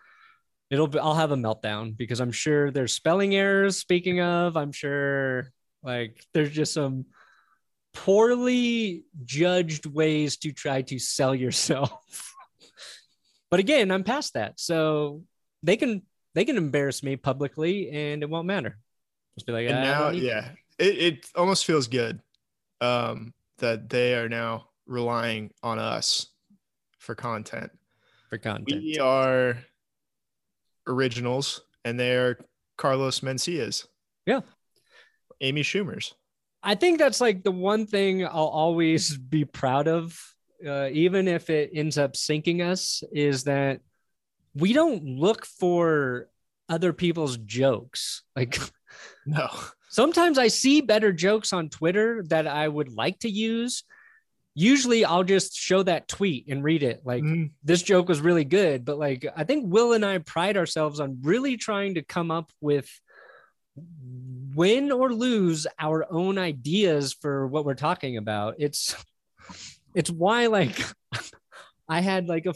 [0.70, 3.78] it'll be I'll have a meltdown because I'm sure there's spelling errors.
[3.78, 5.52] Speaking of, I'm sure
[5.84, 7.06] like there's just some
[7.94, 12.34] poorly judged ways to try to sell yourself.
[13.52, 14.60] but again, I'm past that.
[14.60, 15.24] So
[15.64, 16.04] they can
[16.36, 18.78] they can embarrass me publicly and it won't matter.
[19.36, 22.20] Just be like, and now, yeah, it, it almost feels good
[22.82, 26.28] um, that they are now relying on us
[27.00, 27.72] for content.
[28.30, 28.82] For content.
[28.82, 29.58] We are
[30.88, 32.40] originals, and they are
[32.78, 33.86] Carlos Mencias.
[34.26, 34.42] Yeah.
[35.42, 36.14] Amy Schumer's.
[36.62, 40.20] I think that's like the one thing I'll always be proud of,
[40.66, 43.80] uh, even if it ends up sinking us, is that
[44.54, 46.28] we don't look for
[46.68, 48.24] other people's jokes.
[48.36, 48.58] Like
[49.26, 49.48] No.
[49.90, 53.84] sometimes I see better jokes on Twitter that I would like to use.
[54.60, 57.02] Usually I'll just show that tweet and read it.
[57.06, 60.58] Like, Mm, this joke was really good but like i think will and i pride
[60.58, 62.90] ourselves on really trying to come up with
[64.56, 68.96] win or lose our own ideas for what we're talking about it's
[69.96, 70.82] it's why like
[71.90, 72.54] i had like a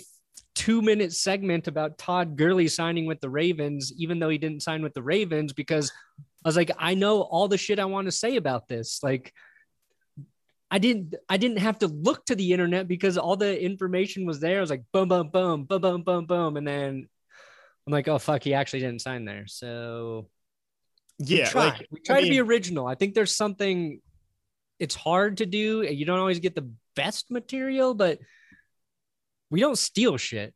[0.55, 4.81] two minute segment about todd Gurley signing with the ravens even though he didn't sign
[4.81, 5.91] with the ravens because
[6.43, 9.33] i was like i know all the shit i want to say about this like
[10.73, 14.39] I didn't I didn't have to look to the internet because all the information was
[14.39, 14.57] there.
[14.57, 16.57] I was like boom, boom, boom, boom, boom, boom, boom.
[16.57, 17.07] And then
[17.86, 19.45] I'm like, oh fuck, he actually didn't sign there.
[19.45, 20.29] So
[21.19, 22.88] yeah, we try, like we try I to be original.
[22.88, 24.01] I think there's something
[24.79, 25.83] it's hard to do.
[25.83, 28.17] You don't always get the best material, but
[29.51, 30.55] we don't steal shit.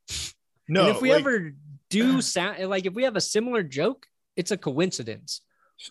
[0.67, 0.88] no.
[0.88, 1.53] and if we like, ever
[1.91, 5.41] do sound like if we have a similar joke, it's a coincidence.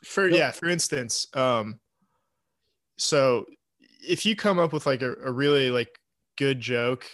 [0.02, 1.78] for yeah, for instance, um,
[2.98, 3.46] so
[4.06, 5.98] if you come up with like a, a really like
[6.36, 7.06] good joke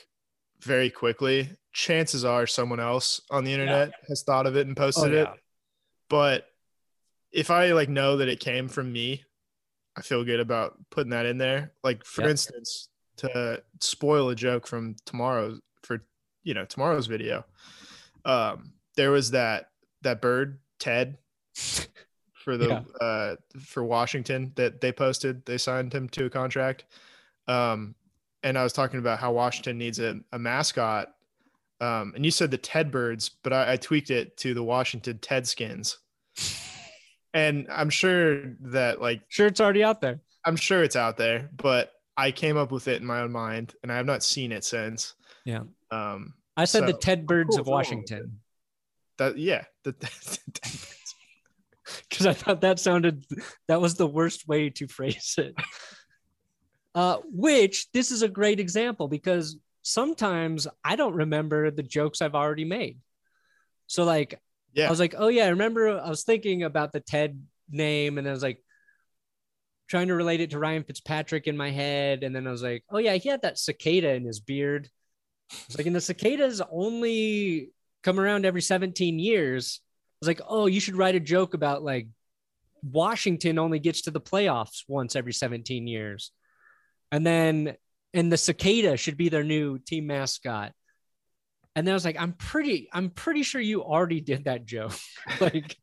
[0.61, 5.13] very quickly, chances are someone else on the internet has thought of it and posted
[5.13, 5.29] it.
[6.09, 6.47] But
[7.33, 9.25] if I like know that it came from me,
[9.97, 11.73] I feel good about putting that in there.
[11.83, 12.31] Like for Yeah.
[12.31, 16.05] instance, to spoil a joke from tomorrow's for
[16.43, 17.45] you know tomorrow's video,
[18.25, 19.71] um, there was that
[20.03, 21.19] that bird Ted
[22.43, 22.83] for the Yeah.
[23.01, 25.45] uh for Washington that they posted.
[25.47, 26.85] They signed him to a contract.
[27.49, 27.95] Um,
[28.43, 31.15] and I was talking about how Washington needs a, a mascot.
[31.81, 35.19] Um, and you said the Ted Birds, but I, I tweaked it to the Washington
[35.19, 35.99] Ted Skins.
[37.35, 40.21] And I'm sure that like Sure, it's already out there.
[40.45, 43.75] I'm sure it's out there, but I came up with it in my own mind,
[43.83, 45.15] and I have not seen it since.
[45.45, 45.63] Yeah.
[45.91, 47.73] Um, I said the Ted Birds cool, of cool.
[47.73, 48.41] Washington
[49.19, 49.95] that yeah, the,
[52.09, 53.25] because I thought that sounded
[53.69, 55.55] that was the worst way to phrase it.
[56.95, 62.35] Uh, which this is a great example because sometimes I don't remember the jokes I've
[62.35, 62.99] already made.
[63.87, 64.39] So like
[64.75, 68.19] yeah, I was like, oh yeah, I remember I was thinking about the Ted name
[68.19, 68.63] and I was like
[69.89, 72.23] trying to relate it to Ryan Fitzpatrick in my head.
[72.23, 74.89] And then I was like, oh yeah, he had that cicada in his beard.
[75.51, 79.81] It's like, and the cicadas only come around every 17 years.
[80.23, 82.07] Was like, oh, you should write a joke about like
[82.83, 86.31] Washington only gets to the playoffs once every 17 years.
[87.11, 87.75] And then,
[88.15, 90.73] and the cicada should be their new team mascot.
[91.75, 94.95] And then I was like, I'm pretty, I'm pretty sure you already did that joke.
[95.41, 95.77] like,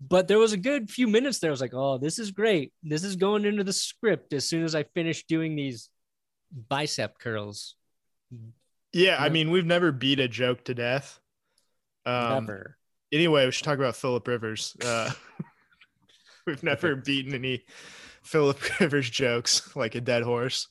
[0.00, 1.50] but there was a good few minutes there.
[1.50, 2.72] I was like, oh, this is great.
[2.82, 5.88] This is going into the script as soon as I finish doing these
[6.68, 7.74] bicep curls.
[8.92, 9.16] yeah.
[9.18, 11.18] I mean, we've never beat a joke to death.
[12.04, 12.76] Um, Never.
[13.12, 14.74] Anyway, we should talk about Philip Rivers.
[14.82, 15.10] Uh,
[16.46, 17.64] we've never beaten any
[18.22, 20.68] Philip Rivers jokes like a dead horse.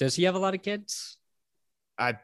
[0.00, 1.16] Does he have a lot of kids?
[1.96, 2.16] I,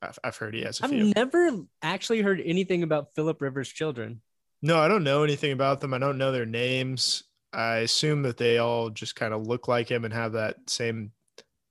[0.00, 1.12] I've, I've heard he has a I've few.
[1.16, 1.50] never
[1.82, 4.20] actually heard anything about Philip Rivers' children.
[4.62, 5.92] No, I don't know anything about them.
[5.92, 7.24] I don't know their names.
[7.52, 11.12] I assume that they all just kind of look like him and have that same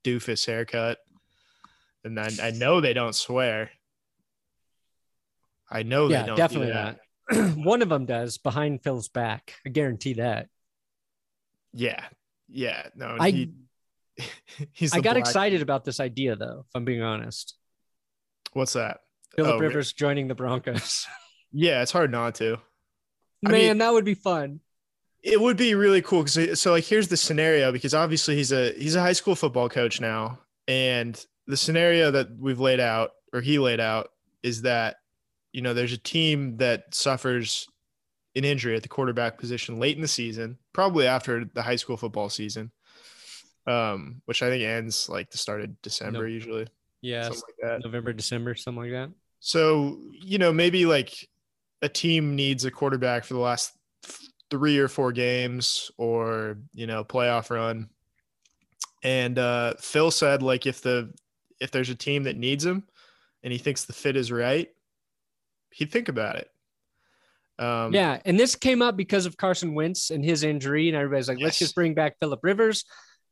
[0.04, 0.97] doofus haircut.
[2.04, 3.71] And I, I know they don't swear.
[5.69, 6.38] I know yeah, they don't.
[6.38, 6.97] definitely not.
[7.56, 9.56] One of them does behind Phil's back.
[9.66, 10.48] I guarantee that.
[11.74, 12.04] Yeah,
[12.48, 12.88] yeah.
[12.96, 13.54] No, I he,
[14.74, 14.94] he's.
[14.94, 17.56] I got black- excited about this idea though, if I'm being honest.
[18.54, 19.02] What's that?
[19.36, 21.06] Philip Oh, Rivers joining the Broncos.
[21.58, 22.58] Yeah, it's hard not to.
[23.46, 24.60] I Man, mean- that would be fun.
[25.24, 28.74] It would be really cool because so like here's the scenario because obviously he's a
[28.74, 33.40] he's a high school football coach now and the scenario that we've laid out or
[33.40, 34.10] he laid out
[34.44, 34.98] is that
[35.56, 37.68] you know there's a team that suffers
[38.36, 41.96] an injury at the quarterback position late in the season probably after the high school
[41.96, 42.72] football season
[43.65, 46.34] um which I think ends like the start of December Nope.
[46.34, 46.68] usually
[47.02, 49.10] Yeah, something like that November, December, something like that.
[49.39, 51.30] so, you know, maybe like
[51.82, 53.74] a team needs a quarterback for the last
[54.50, 57.89] three or four games or, you know, playoff run.
[59.04, 61.13] And uh, Phil said, like, if the
[61.60, 62.84] if there's a team that needs him
[63.44, 64.70] and he thinks the fit is right,
[65.76, 66.50] he'd think about it.
[67.58, 71.30] Um, yeah, and this came up because of Carson Wentz and his injury, and everybody's
[71.30, 72.86] like, let's just bring back Philip Rivers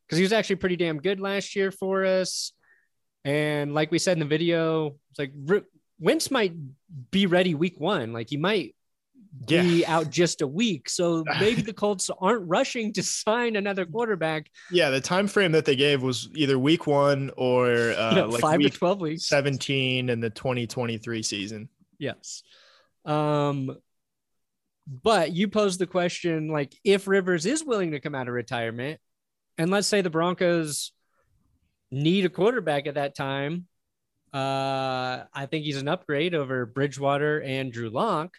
[0.06, 2.54] because he was actually pretty damn good last year for us.
[3.26, 5.64] And like we said in the video, it's like R-
[6.00, 6.54] Wentz might
[7.12, 8.76] be ready week one, like he might
[9.48, 10.90] yeah, be out just a week.
[10.90, 14.90] So maybe the Colts aren't rushing to sign another quarterback yeah.
[14.90, 18.74] The time frame that they gave was either week one or uh, like five week
[18.74, 19.28] to twelve weeks.
[19.28, 21.70] 17 in the 2023 season.
[22.04, 22.43] Yes.
[23.06, 23.78] Um,
[24.86, 28.99] but you posed the question like if Rivers is willing to come out of retirement,
[29.58, 30.91] and let's say the Broncos
[31.91, 33.68] need a quarterback at that time,
[34.34, 38.36] uh, I think he's an upgrade over Bridgewater and Drew Lock.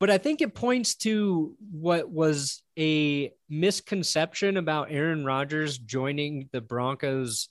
[0.00, 6.60] But I think it points to what was a misconception about Aaron Rodgers joining the
[6.60, 7.48] Broncos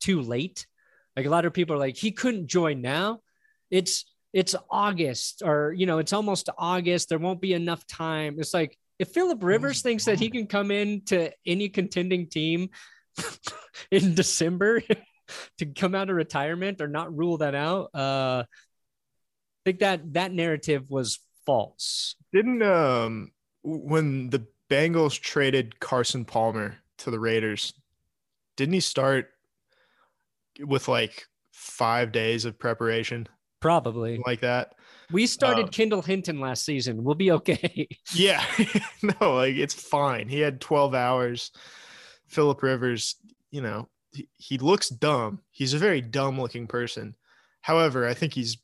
[0.00, 0.66] too late.
[1.16, 3.20] Like a lot of people are like, he couldn't join now.
[3.70, 4.04] It's
[4.34, 7.08] it's August or you know, it's almost August.
[7.08, 8.36] There won't be enough time.
[8.38, 12.70] It's like if Philip Rivers thinks that he can come in to any contending team
[13.92, 14.82] in December
[15.58, 17.90] to come out of retirement or not rule that out.
[17.94, 22.16] Uh, I think that that narrative was false.
[22.32, 23.30] Didn't um
[23.62, 27.72] when the Bengals traded Carson Palmer to the Raiders,
[28.56, 29.30] didn't he start
[30.58, 33.28] with like five days of preparation
[33.64, 34.20] Probably.
[34.26, 34.74] like that?
[35.10, 37.02] We started Um, Kendall Hinton last season.
[37.02, 37.88] We'll be okay.
[38.14, 38.44] Yeah,
[39.02, 40.28] no, like it's fine.
[40.28, 41.50] He had 12 hours.
[42.28, 43.16] Philip Rivers,
[43.50, 45.40] you know, he, he looks dumb.
[45.50, 47.14] He's a very dumb looking person.
[47.60, 48.58] However, I think he's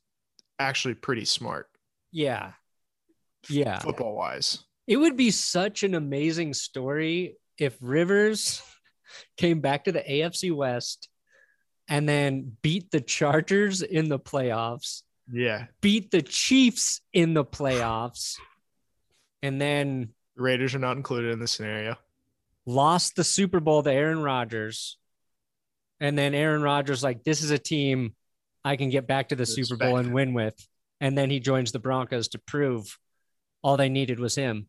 [0.59, 1.69] actually pretty smart
[2.13, 2.53] yeah.
[3.49, 3.79] Yeah.
[3.79, 4.59] football wise.
[4.87, 8.61] It would be such an amazing story if Rivers
[9.37, 11.09] came back to the AFC West
[11.91, 15.67] and then beat the Chargers in the playoffs, Yeah.
[15.83, 18.37] beat the Chiefs in the playoffs,
[19.43, 21.97] and then Raiders are not included in the scenario.
[22.65, 24.97] lost the Super Bowl to Aaron Rodgers.
[25.99, 28.15] And then Aaron Rodgers, like, this is a team
[28.65, 30.55] I can get back to the Super Bowl and win with.
[31.01, 32.99] And then he joins the Broncos to prove
[33.63, 34.69] all they needed was him.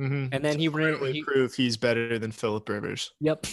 [0.00, 0.28] Mm-hmm.
[0.32, 0.94] And then he ran.
[0.94, 3.12] Really He, prove he's better than Philip Rivers.
[3.20, 3.46] yep.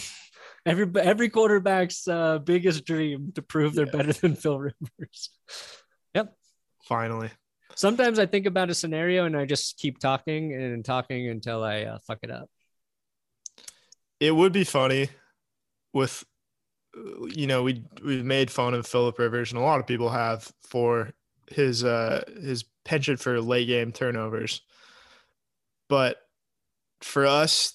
[0.64, 3.92] Every every quarterback's uh, biggest dream to prove they're Yeah.
[3.92, 5.30] better than Phil Rivers.
[6.14, 6.36] Yep.
[6.84, 7.30] Finally.
[7.74, 11.82] Sometimes I think about a scenario and I just keep talking and talking until I
[11.84, 12.48] uh, fuck it up.
[14.20, 15.08] It would be funny
[15.92, 16.24] with
[17.30, 20.52] you know, we we've made fun of Philip Rivers and a lot of people have
[20.60, 21.10] for
[21.50, 24.60] his uh his penchant for late game turnovers.
[25.88, 26.18] But
[27.00, 27.74] for us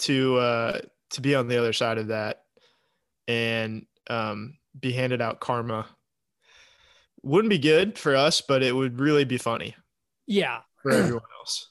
[0.00, 0.78] to uh
[1.10, 2.42] to be on the other side of that
[3.28, 5.86] and um be handed out karma
[7.22, 9.74] wouldn't be good for us, but it would really be funny
[10.26, 10.60] Yeah.
[10.82, 11.68] for everyone else.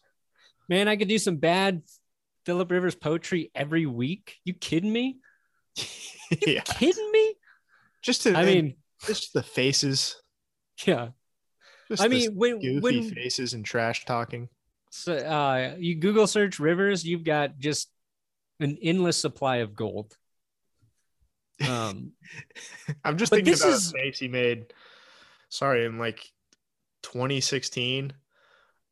[0.67, 1.81] Man, I could do some bad
[2.45, 4.35] Philip Rivers poetry every week.
[4.45, 5.17] You kidding me?
[6.45, 6.61] yeah.
[6.61, 7.33] Kidding me?
[8.03, 8.75] Just to I mean,
[9.07, 10.21] just the faces.
[10.85, 11.09] yeah.
[11.89, 14.49] Just I mean, when goofy when faces and trash talking.
[14.91, 17.89] so, uh, you Google search Rivers, you've got just
[18.59, 20.15] an endless supply of gold.
[21.67, 22.13] Um,
[23.03, 24.73] I'm just thinking about is- a face he made.
[25.49, 26.19] Sorry, in like
[27.03, 28.13] 2016.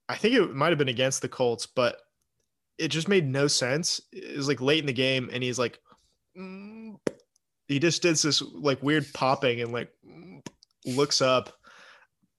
[0.09, 1.97] I think it might have been against the Colts, but
[2.77, 4.01] it just made no sense.
[4.11, 5.79] It was like late in the game, and he's like,
[6.37, 6.95] mm.
[7.67, 9.91] he just did this like weird popping and like
[10.85, 11.53] looks up.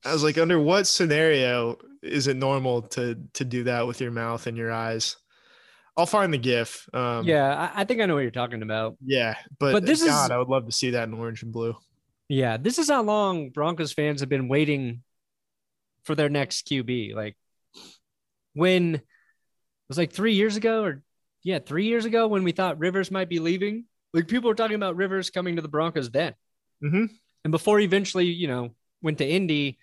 [0.05, 4.13] I was like, under what scenario is it normal to to do that with your
[4.13, 5.17] mouth and your eyes?
[5.99, 6.89] I'll find the GIF.
[6.95, 8.97] Um, yeah, I, I think I know what you're talking about.
[9.05, 11.53] yeah, but, But this is- God, I would love to see that in orange and
[11.53, 11.77] blue.
[12.29, 15.03] Yeah, this is how long Broncos fans have been waiting
[16.05, 17.15] for their next QB.
[17.15, 17.37] Like
[18.55, 19.03] when it
[19.89, 21.03] was like three years ago, or
[21.43, 23.85] yeah, three years ago when we thought Rivers might be leaving.
[24.13, 26.35] Like people were talking about Rivers coming to the Broncos then.
[26.83, 27.07] Mm-hmm.
[27.45, 28.71] And before he eventually, you know,
[29.03, 29.77] went to Indy, it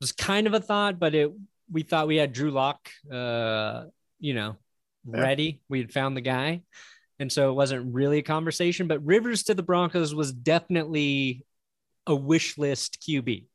[0.00, 1.32] was kind of a thought, but it
[1.70, 3.84] we thought we had Drew Lock uh,
[4.18, 4.56] you know,
[5.04, 5.20] Yeah.
[5.20, 5.62] ready.
[5.68, 6.62] We had found the guy.
[7.20, 11.44] And so it wasn't really a conversation, but Rivers to the Broncos was definitely
[12.06, 13.46] a wish list QB.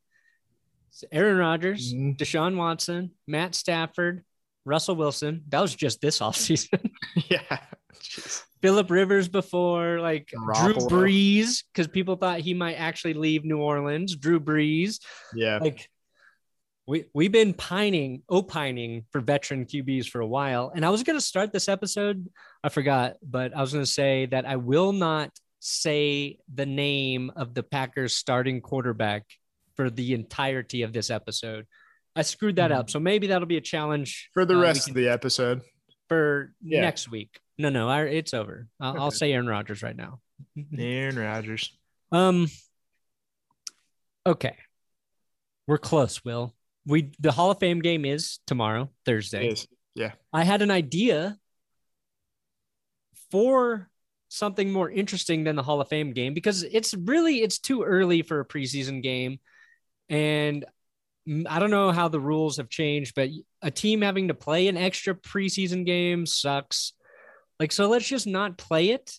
[0.90, 2.16] So Aaron Rodgers, Mhm.
[2.16, 4.22] Deshaun Watson, Matt Stafford,
[4.64, 5.44] Russell Wilson.
[5.48, 6.90] That was just this offseason.
[7.28, 7.60] yeah.
[7.94, 8.42] Jeez.
[8.62, 14.16] Philip Rivers before, like Drew Brees, because people thought he might actually leave New Orleans.
[14.16, 15.00] Drew Brees,
[15.34, 15.58] Yeah.
[15.58, 15.88] like
[16.86, 20.72] we we've been pining, opining for veteran QBs for a while.
[20.74, 22.28] And I was gonna start this episode,
[22.62, 25.30] I forgot, but I was gonna say that I will not
[25.60, 29.24] say the name of the Packers starting quarterback
[29.76, 31.66] for the entirety of this episode.
[32.14, 34.90] I screwed that up, so maybe that'll be a challenge For the uh, rest can-
[34.92, 35.62] of the episode.
[36.08, 36.82] for Yeah.
[36.82, 37.40] next week.
[37.56, 38.66] No, no, I, it's over.
[38.80, 40.20] I'll, I'll say Aaron Rodgers right now.
[40.78, 41.72] Aaron Rodgers.
[42.12, 42.48] Um.
[44.26, 44.56] Okay,
[45.66, 46.24] we're close.
[46.24, 46.54] Will
[46.86, 47.12] we?
[47.20, 49.48] The Hall of Fame game is tomorrow, Thursday.
[49.48, 49.66] Is.
[49.94, 50.12] Yeah.
[50.32, 51.38] I had an idea
[53.30, 53.88] for
[54.28, 58.22] something more interesting than the Hall of Fame game because it's really it's too early
[58.22, 59.38] for a preseason game,
[60.08, 60.64] and
[61.48, 63.30] I don't know how the rules have changed, but
[63.62, 66.92] a team having to play an extra preseason game sucks.
[67.58, 69.18] Like, so let's just not play it.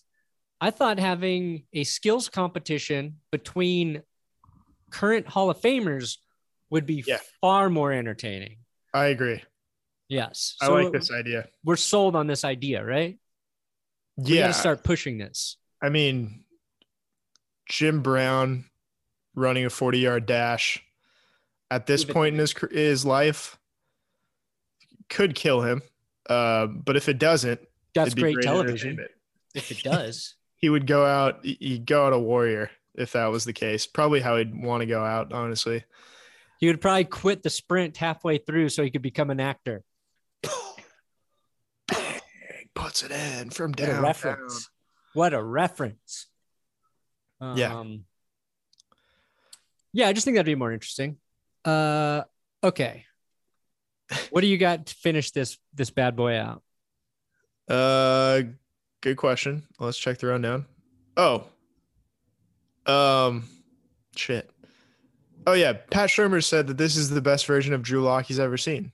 [0.60, 4.02] I thought having a skills competition between
[4.90, 6.18] current Hall of Famers
[6.70, 7.18] would be Yeah.
[7.40, 8.58] far more entertaining.
[8.92, 9.42] I agree.
[10.08, 10.56] Yes.
[10.60, 11.48] I So like this idea.
[11.64, 13.18] We're sold on this idea, right?
[14.16, 14.48] We Yeah.
[14.48, 15.56] to start pushing this.
[15.82, 16.44] I mean,
[17.68, 18.64] Jim Brown
[19.34, 20.82] running a 40 yard dash
[21.70, 23.58] at this Even- point in his, his life
[25.08, 25.82] could kill him.
[26.28, 27.60] Uh, but if it doesn't,
[27.94, 29.06] That's it'd great, television.
[29.54, 31.44] If it does, he would go out.
[31.44, 33.86] He'd go out a warrior if that was the case.
[33.86, 35.84] Probably how he'd want to go out, honestly.
[36.58, 39.82] He would probably quit the sprint halfway through so he could become an actor.
[41.88, 42.20] Bang,
[42.74, 44.02] puts it in from What a down.
[44.02, 44.70] reference.
[45.12, 46.26] What a reference.
[47.40, 47.78] Yeah.
[47.78, 48.04] Um,
[49.92, 51.18] yeah, I just think that'd be more interesting.
[51.64, 52.22] Uh,
[52.64, 53.04] okay.
[54.30, 56.62] What do you got to finish this this bad boy out?
[57.68, 58.42] Uh,
[59.00, 59.64] good question.
[59.80, 60.66] Let's check the rundown.
[61.16, 61.44] Oh,
[62.86, 63.48] um,
[64.14, 64.48] shit.
[65.46, 68.40] Oh yeah, Pat Shurmur said that this is the best version of Drew Lock he's
[68.40, 68.90] ever seen.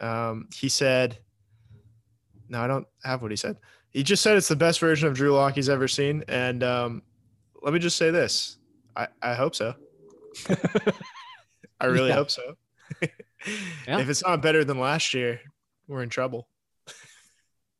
[0.00, 1.18] Um, he said,
[2.48, 3.56] "No, I don't have what he said.
[3.90, 7.02] He just said it's the best version of Drew Lock he's ever seen." And um,
[7.62, 8.56] let me just say this:
[8.96, 9.74] I I hope so.
[11.80, 12.14] I really Yeah.
[12.16, 12.54] hope so.
[13.86, 13.98] Yeah.
[13.98, 15.38] If it's not better than last year,
[15.86, 16.48] we're in trouble.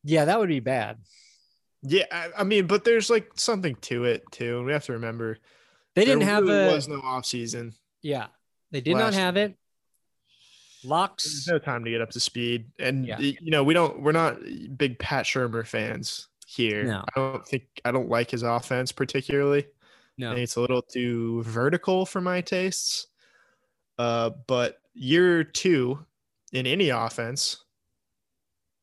[0.02, 0.98] Yeah, that would be bad.
[1.82, 5.38] Yeah, I, I mean, but there's like something to it too, we have to remember
[5.94, 7.72] They didn't there have really a was no off season.
[8.04, 8.26] Yeah.
[8.70, 9.56] They did not have it.
[10.84, 11.24] Locks.
[11.24, 13.18] There's no time to get up to speed, and Yeah.
[13.18, 14.02] you know we don't.
[14.02, 14.38] We're not
[14.76, 16.84] big Pat Shurmur fans here.
[16.84, 17.04] No.
[17.16, 19.66] I don't think I don't like his offense particularly.
[20.18, 20.32] No.
[20.32, 23.06] it's a little too vertical for my tastes.
[23.98, 26.04] Uh, but year two
[26.52, 27.64] in any offense,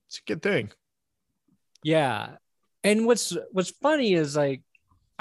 [0.08, 0.72] it's a good thing.
[1.84, 2.38] Yeah.
[2.84, 4.64] And what's what's funny is like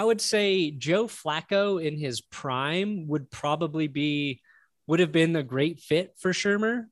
[0.01, 4.41] I would say Joe Flacco in his prime would probably be
[4.87, 6.87] would have been a great fit for Shurmur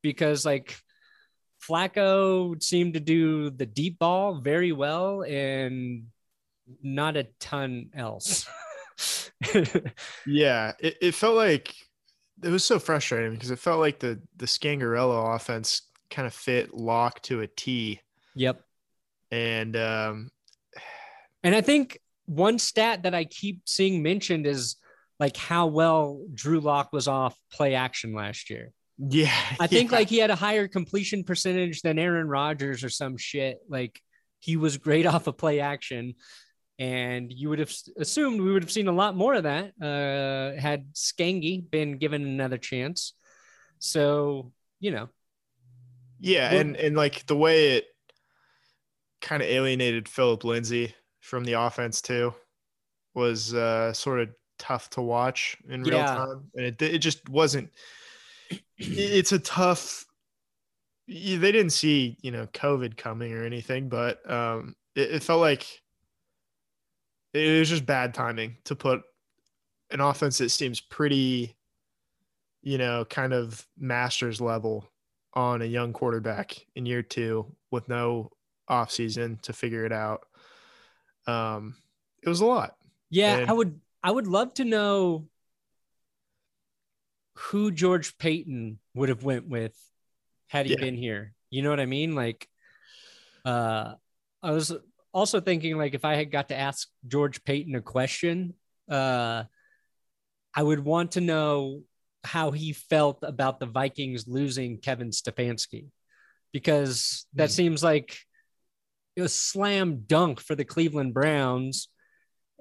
[0.00, 0.74] because like
[1.62, 6.06] Flacco seemed to do the deep ball very well and
[6.82, 8.46] not a ton else.
[10.26, 11.74] Yeah, it, it felt like
[12.42, 16.72] it was so frustrating because it felt like the the Scangarello offense kind of fit
[16.72, 18.00] lock to a T,
[18.34, 18.62] yep.
[19.30, 20.30] and um,
[21.44, 24.76] And I think one stat that I keep seeing mentioned is
[25.18, 28.72] like how well Drew Lock was off play action last year.
[28.98, 29.98] yeah, I think yeah.
[29.98, 33.58] like he had a higher completion percentage than Aaron Rodgers or some shit.
[33.68, 34.00] Like
[34.40, 36.14] he was great off of play action.
[36.78, 40.60] And you would have assumed we would have seen a lot more of that uh,
[40.60, 43.14] had Skangy been given another chance.
[43.80, 45.08] So, you know,
[46.20, 47.86] yeah, and and like the way it
[49.20, 50.94] kind of alienated Philip Lindsay
[51.28, 52.32] from the offense too
[53.14, 56.14] was uh, sort of tough to watch in real Yeah.
[56.14, 57.70] time, and it it just wasn't.
[58.78, 60.06] It's a tough.
[61.06, 65.66] They didn't see you know COVID coming or anything, but um, it, it felt like
[67.34, 69.02] it was just bad timing to put
[69.90, 71.56] an offense that seems pretty,
[72.62, 74.88] you know, kind of masters level
[75.34, 78.30] on a young quarterback in year two with no
[78.70, 80.22] offseason to figure it out.
[81.28, 81.76] Um,
[82.22, 82.74] it was a lot.
[83.10, 85.28] yeah, And- I would I would love to know
[87.36, 89.76] who George Paton would have went with
[90.48, 90.78] had he Yeah.
[90.80, 91.34] been here.
[91.50, 92.14] You know what I mean?
[92.14, 92.48] Like
[93.44, 93.94] uh
[94.42, 94.72] I was
[95.12, 98.54] also thinking like if I had got to ask George Paton a question,
[98.90, 99.44] uh
[100.54, 101.82] I would want to know
[102.24, 105.86] how he felt about the Vikings losing Kevin Stefanski
[106.52, 107.54] because that Hmm.
[107.54, 108.18] seems like
[109.18, 111.88] it was slam dunk for the Cleveland Browns.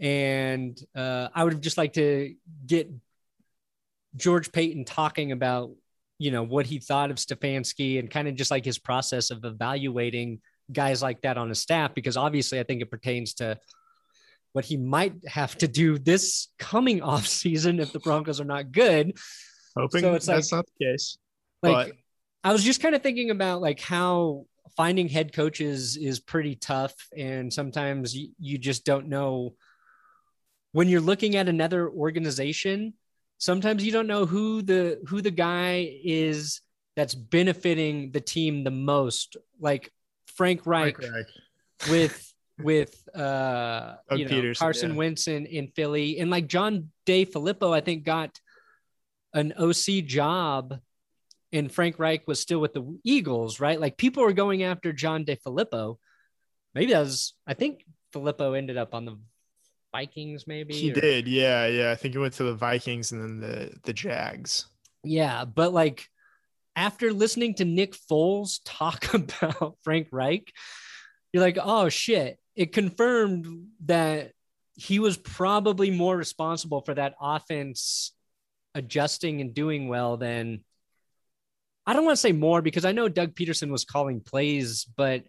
[0.01, 2.33] And uh, I would have just like to
[2.65, 2.89] get
[4.15, 5.69] George Paton talking about,
[6.17, 9.45] you know, what he thought of Stefanski and kind of just like his process of
[9.45, 10.41] evaluating
[10.71, 13.59] guys like that on his staff, because obviously I think it pertains to
[14.53, 18.71] what he might have to do this coming off season if the Broncos are not
[18.71, 19.15] good.
[19.77, 21.19] Hoping So it's that's like- not the case.
[21.61, 21.95] Like but
[22.43, 24.45] I was just kind of thinking about like how
[24.75, 29.55] finding head coaches is pretty tough, and sometimes you, you just don't know
[30.71, 32.93] when you're looking at another organization.
[33.37, 36.61] Sometimes you don't know who the who the guy is
[36.95, 39.37] that's benefiting the team the most.
[39.59, 39.91] Like
[40.35, 41.25] Frank Reich Frank Reich.
[41.89, 44.97] with with uh Doug you know Pederson, Carson yeah.
[44.97, 48.39] Wentz in, in Philly and like John DeFilippo I think got
[49.33, 50.79] an OC job
[51.53, 53.79] and Frank Reich was still with the Eagles, right?
[53.79, 55.97] Like people were going after John DeFilippo.
[56.73, 59.17] Maybe that was I think Filippo ended up on the
[59.91, 60.73] Vikings maybe.
[60.73, 61.91] He or- did, yeah, yeah.
[61.91, 64.65] I think he went to the Vikings and then the the Jags.
[65.03, 66.07] Yeah, but like
[66.75, 70.51] after listening to Nick Foles talk about Frank Reich,
[71.33, 72.39] you're like, oh shit.
[72.55, 74.31] It confirmed that
[74.73, 78.13] he was probably more responsible for that offense
[78.73, 80.63] adjusting and doing well than
[81.87, 85.23] I don't want to say more because I know Doug Pederson was calling plays, but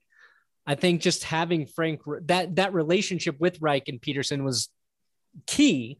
[0.66, 4.68] I think just having Frank that that relationship with Reich and Pederson was
[5.46, 5.98] key.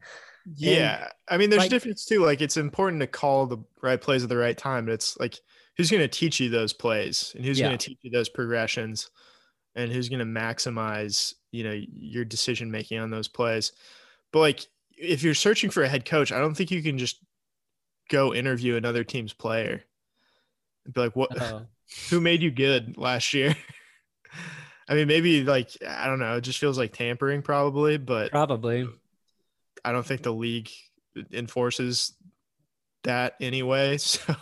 [0.55, 2.25] Yeah, and, I mean, there's like, difference too.
[2.25, 4.85] Like, it's important to call the right plays at the right time.
[4.85, 5.39] But it's like,
[5.77, 7.67] who's going to teach you those plays, and who's yeah.
[7.67, 9.09] going to teach you those progressions,
[9.75, 13.71] and who's going to maximize, you know, your decision making on those plays.
[14.33, 14.65] But like,
[14.97, 17.23] if you're searching for a head coach, I don't think you can just
[18.09, 19.83] go interview another team's player
[20.91, 21.31] be like, "What?
[21.41, 21.65] Uh-oh.
[22.09, 23.55] Who made you good last year?"
[24.89, 26.37] I mean, maybe like I don't know.
[26.37, 28.87] It just feels like tampering, probably, but probably.
[29.85, 30.69] I don't think the league
[31.31, 32.13] enforces
[33.03, 33.97] that anyway.
[34.07, 34.35] So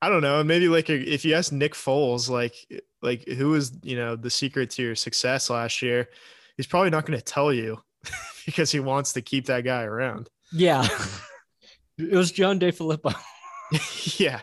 [0.00, 0.44] I don't know.
[0.44, 2.54] Maybe like if you ask Nick Foles, like
[3.02, 6.08] like who was you know the secret to your success last year,
[6.56, 7.80] he's probably not going to tell you
[8.46, 10.30] because he wants to keep that guy around.
[10.52, 10.86] Yeah,
[11.98, 13.14] it was John DeFilippo.
[14.18, 14.40] yeah,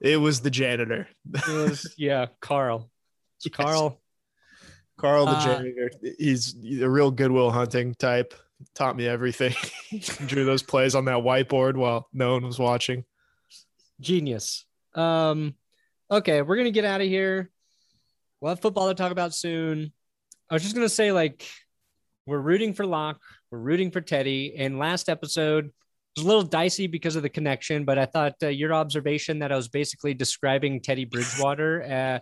[0.00, 1.08] it was the janitor.
[1.32, 2.88] it was yeah, Carl.
[3.44, 3.56] Yes.
[3.56, 4.00] Carl.
[4.96, 5.90] Carl the uh, janitor.
[6.16, 8.34] He's a real goodwill hunting type
[8.74, 9.54] taught me everything.
[10.26, 13.04] Drew those plays on that whiteboard while no one was watching.
[14.00, 14.64] Genius.
[14.94, 15.54] Um,
[16.10, 17.50] okay, we're gonna get out of here.
[18.40, 19.92] We'll have football to talk about soon.
[20.50, 21.46] I was just gonna say, like,
[22.26, 23.20] we're rooting for Lock,
[23.50, 24.54] we're rooting for Teddy.
[24.56, 25.72] And last episode
[26.16, 29.52] was a little dicey because of the connection, but I thought uh, your observation that
[29.52, 31.82] I was basically describing Teddy Bridgewater.
[31.92, 32.18] Uh,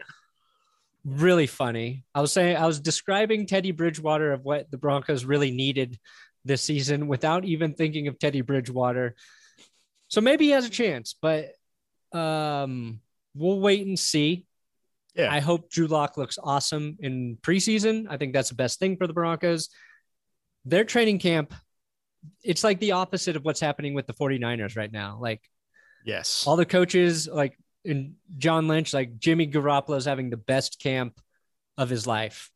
[1.05, 2.05] really funny.
[2.15, 5.99] I was saying I was describing Teddy Bridgewater of what the Broncos really needed
[6.45, 9.15] this season without even thinking of Teddy Bridgewater.
[10.09, 11.53] So maybe he has a chance, but
[12.13, 13.01] um,
[13.35, 14.47] we'll wait and see.
[15.15, 15.33] Yeah.
[15.33, 18.07] I hope Drew Lock looks awesome in preseason.
[18.09, 19.69] I think that's the best thing for the Broncos.
[20.65, 21.55] Their training camp,
[22.43, 25.19] it's like the opposite of what's happening with the 49ers right now.
[25.21, 25.43] Like,
[26.05, 30.81] yes, all the coaches, like in John Lynch, like Jimmy Garoppolo is having the best
[30.81, 31.21] camp
[31.79, 32.51] of his life.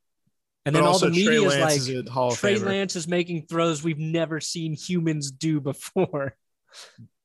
[0.66, 4.72] And then all the media is like Trey Lance is making throws we've never seen
[4.74, 6.36] humans do before.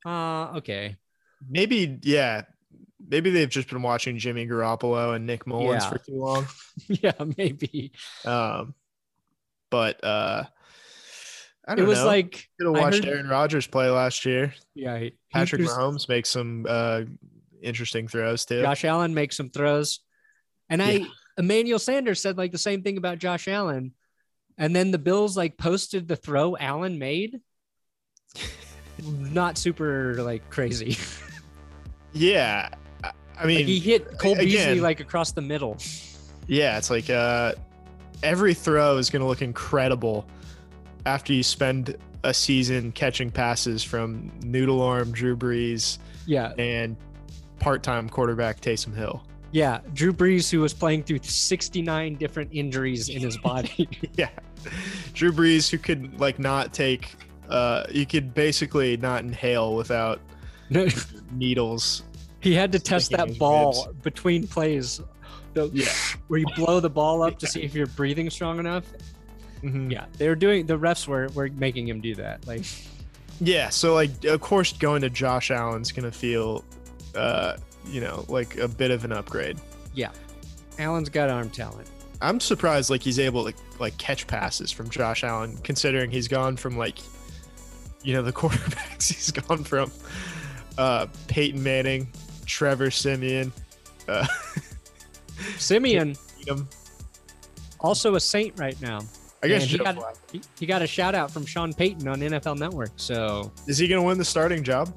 [0.06, 0.96] Uh okay.
[1.50, 2.44] Maybe yeah.
[3.06, 5.90] Maybe they've just been watching Jimmy Garoppolo and Nick Mullens yeah.
[5.90, 6.48] for too long.
[6.88, 7.92] yeah, maybe.
[8.24, 8.76] Um
[9.70, 10.44] but uh
[11.70, 12.07] I don't it was know.
[12.07, 14.55] like could have watched heard, Aaron Rodgers play last year.
[14.74, 17.01] Yeah, he, Patrick Mahomes makes some uh
[17.61, 18.61] interesting throws too.
[18.61, 19.99] Josh Allen makes some throws.
[20.67, 21.05] And I
[21.38, 23.93] Emmanuel Sanders said like the same thing about Josh Allen.
[24.57, 27.39] And then the Bills like posted the throw Allen made.
[29.03, 30.97] Not super like crazy.
[32.13, 32.70] yeah.
[33.39, 35.78] I mean, like, he hit Cole again, Beasley like across the middle.
[36.47, 37.53] Yeah, it's like uh,
[38.24, 40.26] every throw is going to look incredible
[41.10, 45.97] after you spend a season catching passes from noodle arm Drew Brees.
[46.28, 46.53] Yeah.
[46.60, 46.95] And
[47.60, 49.24] part-time quarterback Taysom Hill.
[49.51, 53.89] Yeah, Drew Brees, who was playing through 69 different injuries in his body.
[54.16, 54.30] yeah,
[55.14, 57.16] Drew Brees, who could like not take,
[57.49, 60.22] uh, you could basically not inhale without
[61.32, 62.03] needles.
[62.41, 64.01] He had to test that ball ribs.
[64.03, 65.01] between plays,
[65.55, 65.91] the, yeah,
[66.28, 68.86] where you blow the ball up to see if you're breathing strong enough.
[69.64, 69.91] Mm-hmm.
[69.91, 70.66] Yeah, they were doing.
[70.66, 72.45] The refs were were making him do that.
[72.47, 72.66] Like,
[73.41, 76.64] yeah, so like of course going to Josh Allen's gonna feel.
[77.16, 77.57] Uh,
[77.88, 79.57] you know, like a bit of an upgrade.
[79.93, 80.12] Yeah.
[80.78, 81.89] Allen's got arm talent.
[82.22, 86.57] I'm surprised like he's able to like catch passes from Josh Allen, considering he's gone
[86.57, 86.99] from like,
[88.03, 89.91] you know, the quarterbacks he's gone from
[90.78, 92.07] uh Peyton Manning,
[92.45, 93.51] Trevor Siemian,
[94.07, 94.26] uh
[95.57, 96.16] Siemian
[97.80, 98.99] also a saint right now.
[99.42, 102.58] I guess he got, he, he got a shout out from Sean Payton on NFL
[102.58, 102.92] Network.
[102.98, 104.94] So is he going to win the starting job?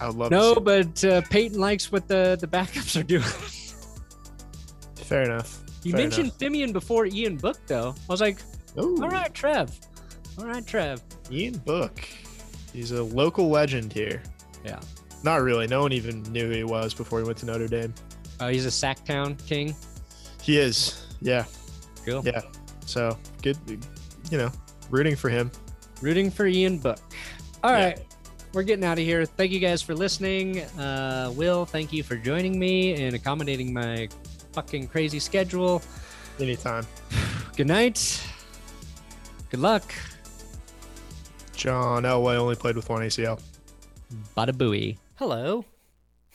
[0.00, 0.30] I would love.
[0.30, 3.22] To No, but uh, Payton likes what the the backups are doing.
[4.96, 5.60] Fair enough.
[5.82, 6.38] You Fair mentioned enough.
[6.38, 7.94] Siemian before Ian Book, though.
[8.08, 8.38] I was like,
[8.78, 9.02] Ooh.
[9.02, 9.78] all right, Trev.
[10.38, 11.02] All right, Trev.
[11.30, 12.00] Ian Book.
[12.72, 14.22] He's a local legend here.
[14.64, 14.80] Yeah.
[15.22, 15.66] Not really.
[15.66, 17.94] No one even knew who he was before he went to Notre Dame.
[18.40, 19.76] Oh, he's a Sactown king.
[20.42, 21.06] He is.
[21.20, 21.44] Yeah.
[22.04, 22.22] Cool.
[22.24, 22.42] Yeah.
[22.86, 23.56] So good.
[24.30, 24.50] You know,
[24.90, 25.50] rooting for him.
[26.00, 26.98] Rooting for Ian Book.
[27.62, 27.84] All yeah.
[27.84, 28.06] right
[28.54, 29.26] we're getting out of here.
[29.26, 30.60] Thank you guys for listening.
[30.78, 34.08] Uh, Will, thank you for joining me and accommodating my
[34.52, 35.82] fucking crazy schedule.
[36.38, 36.86] Anytime.
[37.56, 38.24] Good night.
[39.50, 39.92] Good luck.
[41.54, 43.40] John Elway only played with one ACL.
[44.36, 44.98] Bada booey.
[45.16, 45.64] Hello.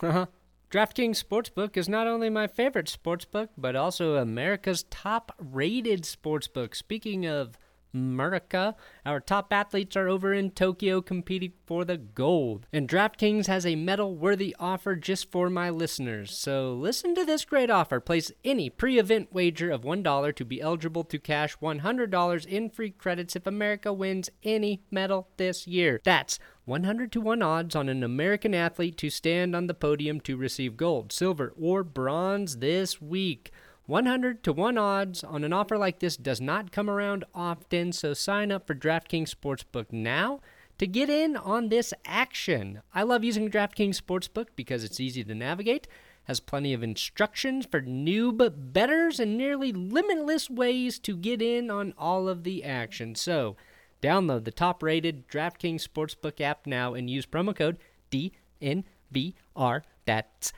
[0.72, 6.76] DraftKings Sportsbook is not only my favorite sportsbook, but also America's top rated sportsbook.
[6.76, 7.57] Speaking of
[7.94, 8.76] America.
[9.06, 12.68] Our top athletes are over in Tokyo competing for the gold.
[12.72, 16.38] And DraftKings has a medal worthy offer just for my listeners.
[16.38, 18.00] So listen to this great offer.
[18.00, 22.92] Place any pre event wager of $1 to be eligible to cash $100 in free
[22.92, 26.02] credits if America wins any medal this year.
[26.04, 30.38] That's 100 to 1 odds on an American athlete to stand on the podium to
[30.38, 33.52] receive gold, silver, or bronze this week.
[33.90, 38.14] 100 to 1 odds on an offer like this does not come around often, so
[38.14, 40.40] sign up for DraftKings Sportsbook now
[40.78, 42.84] to get in on this action.
[42.94, 45.88] I love using DraftKings Sportsbook because it's easy to navigate,
[46.26, 51.96] has plenty of instructions for noob betters, and nearly limitless ways to get in on
[51.98, 53.16] all of the action.
[53.16, 53.58] So,
[54.04, 57.80] download the top rated DraftKings Sportsbook app now and use promo code
[58.12, 59.82] DNVR.
[60.06, 60.54] That's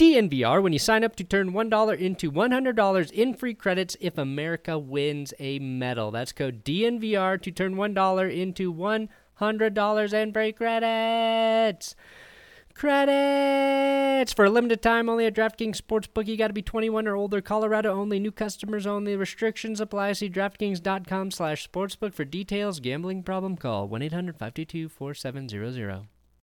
[0.00, 4.78] DNVR when you sign up to turn $1 into $100 in free credits if America
[4.78, 6.10] wins a medal.
[6.10, 11.94] That's code DNVR to turn $1 into $100 in free credits.
[12.72, 16.26] Credits for a limited time only at DraftKings Sportsbook.
[16.26, 17.42] You got to be 21 or older.
[17.42, 18.18] Colorado only.
[18.18, 19.16] New customers only.
[19.16, 20.14] Restrictions apply.
[20.14, 22.80] See DraftKings.com/sportsbook for details.
[22.80, 23.58] Gambling problem?
[23.58, 26.06] Call 1-800-522-4700.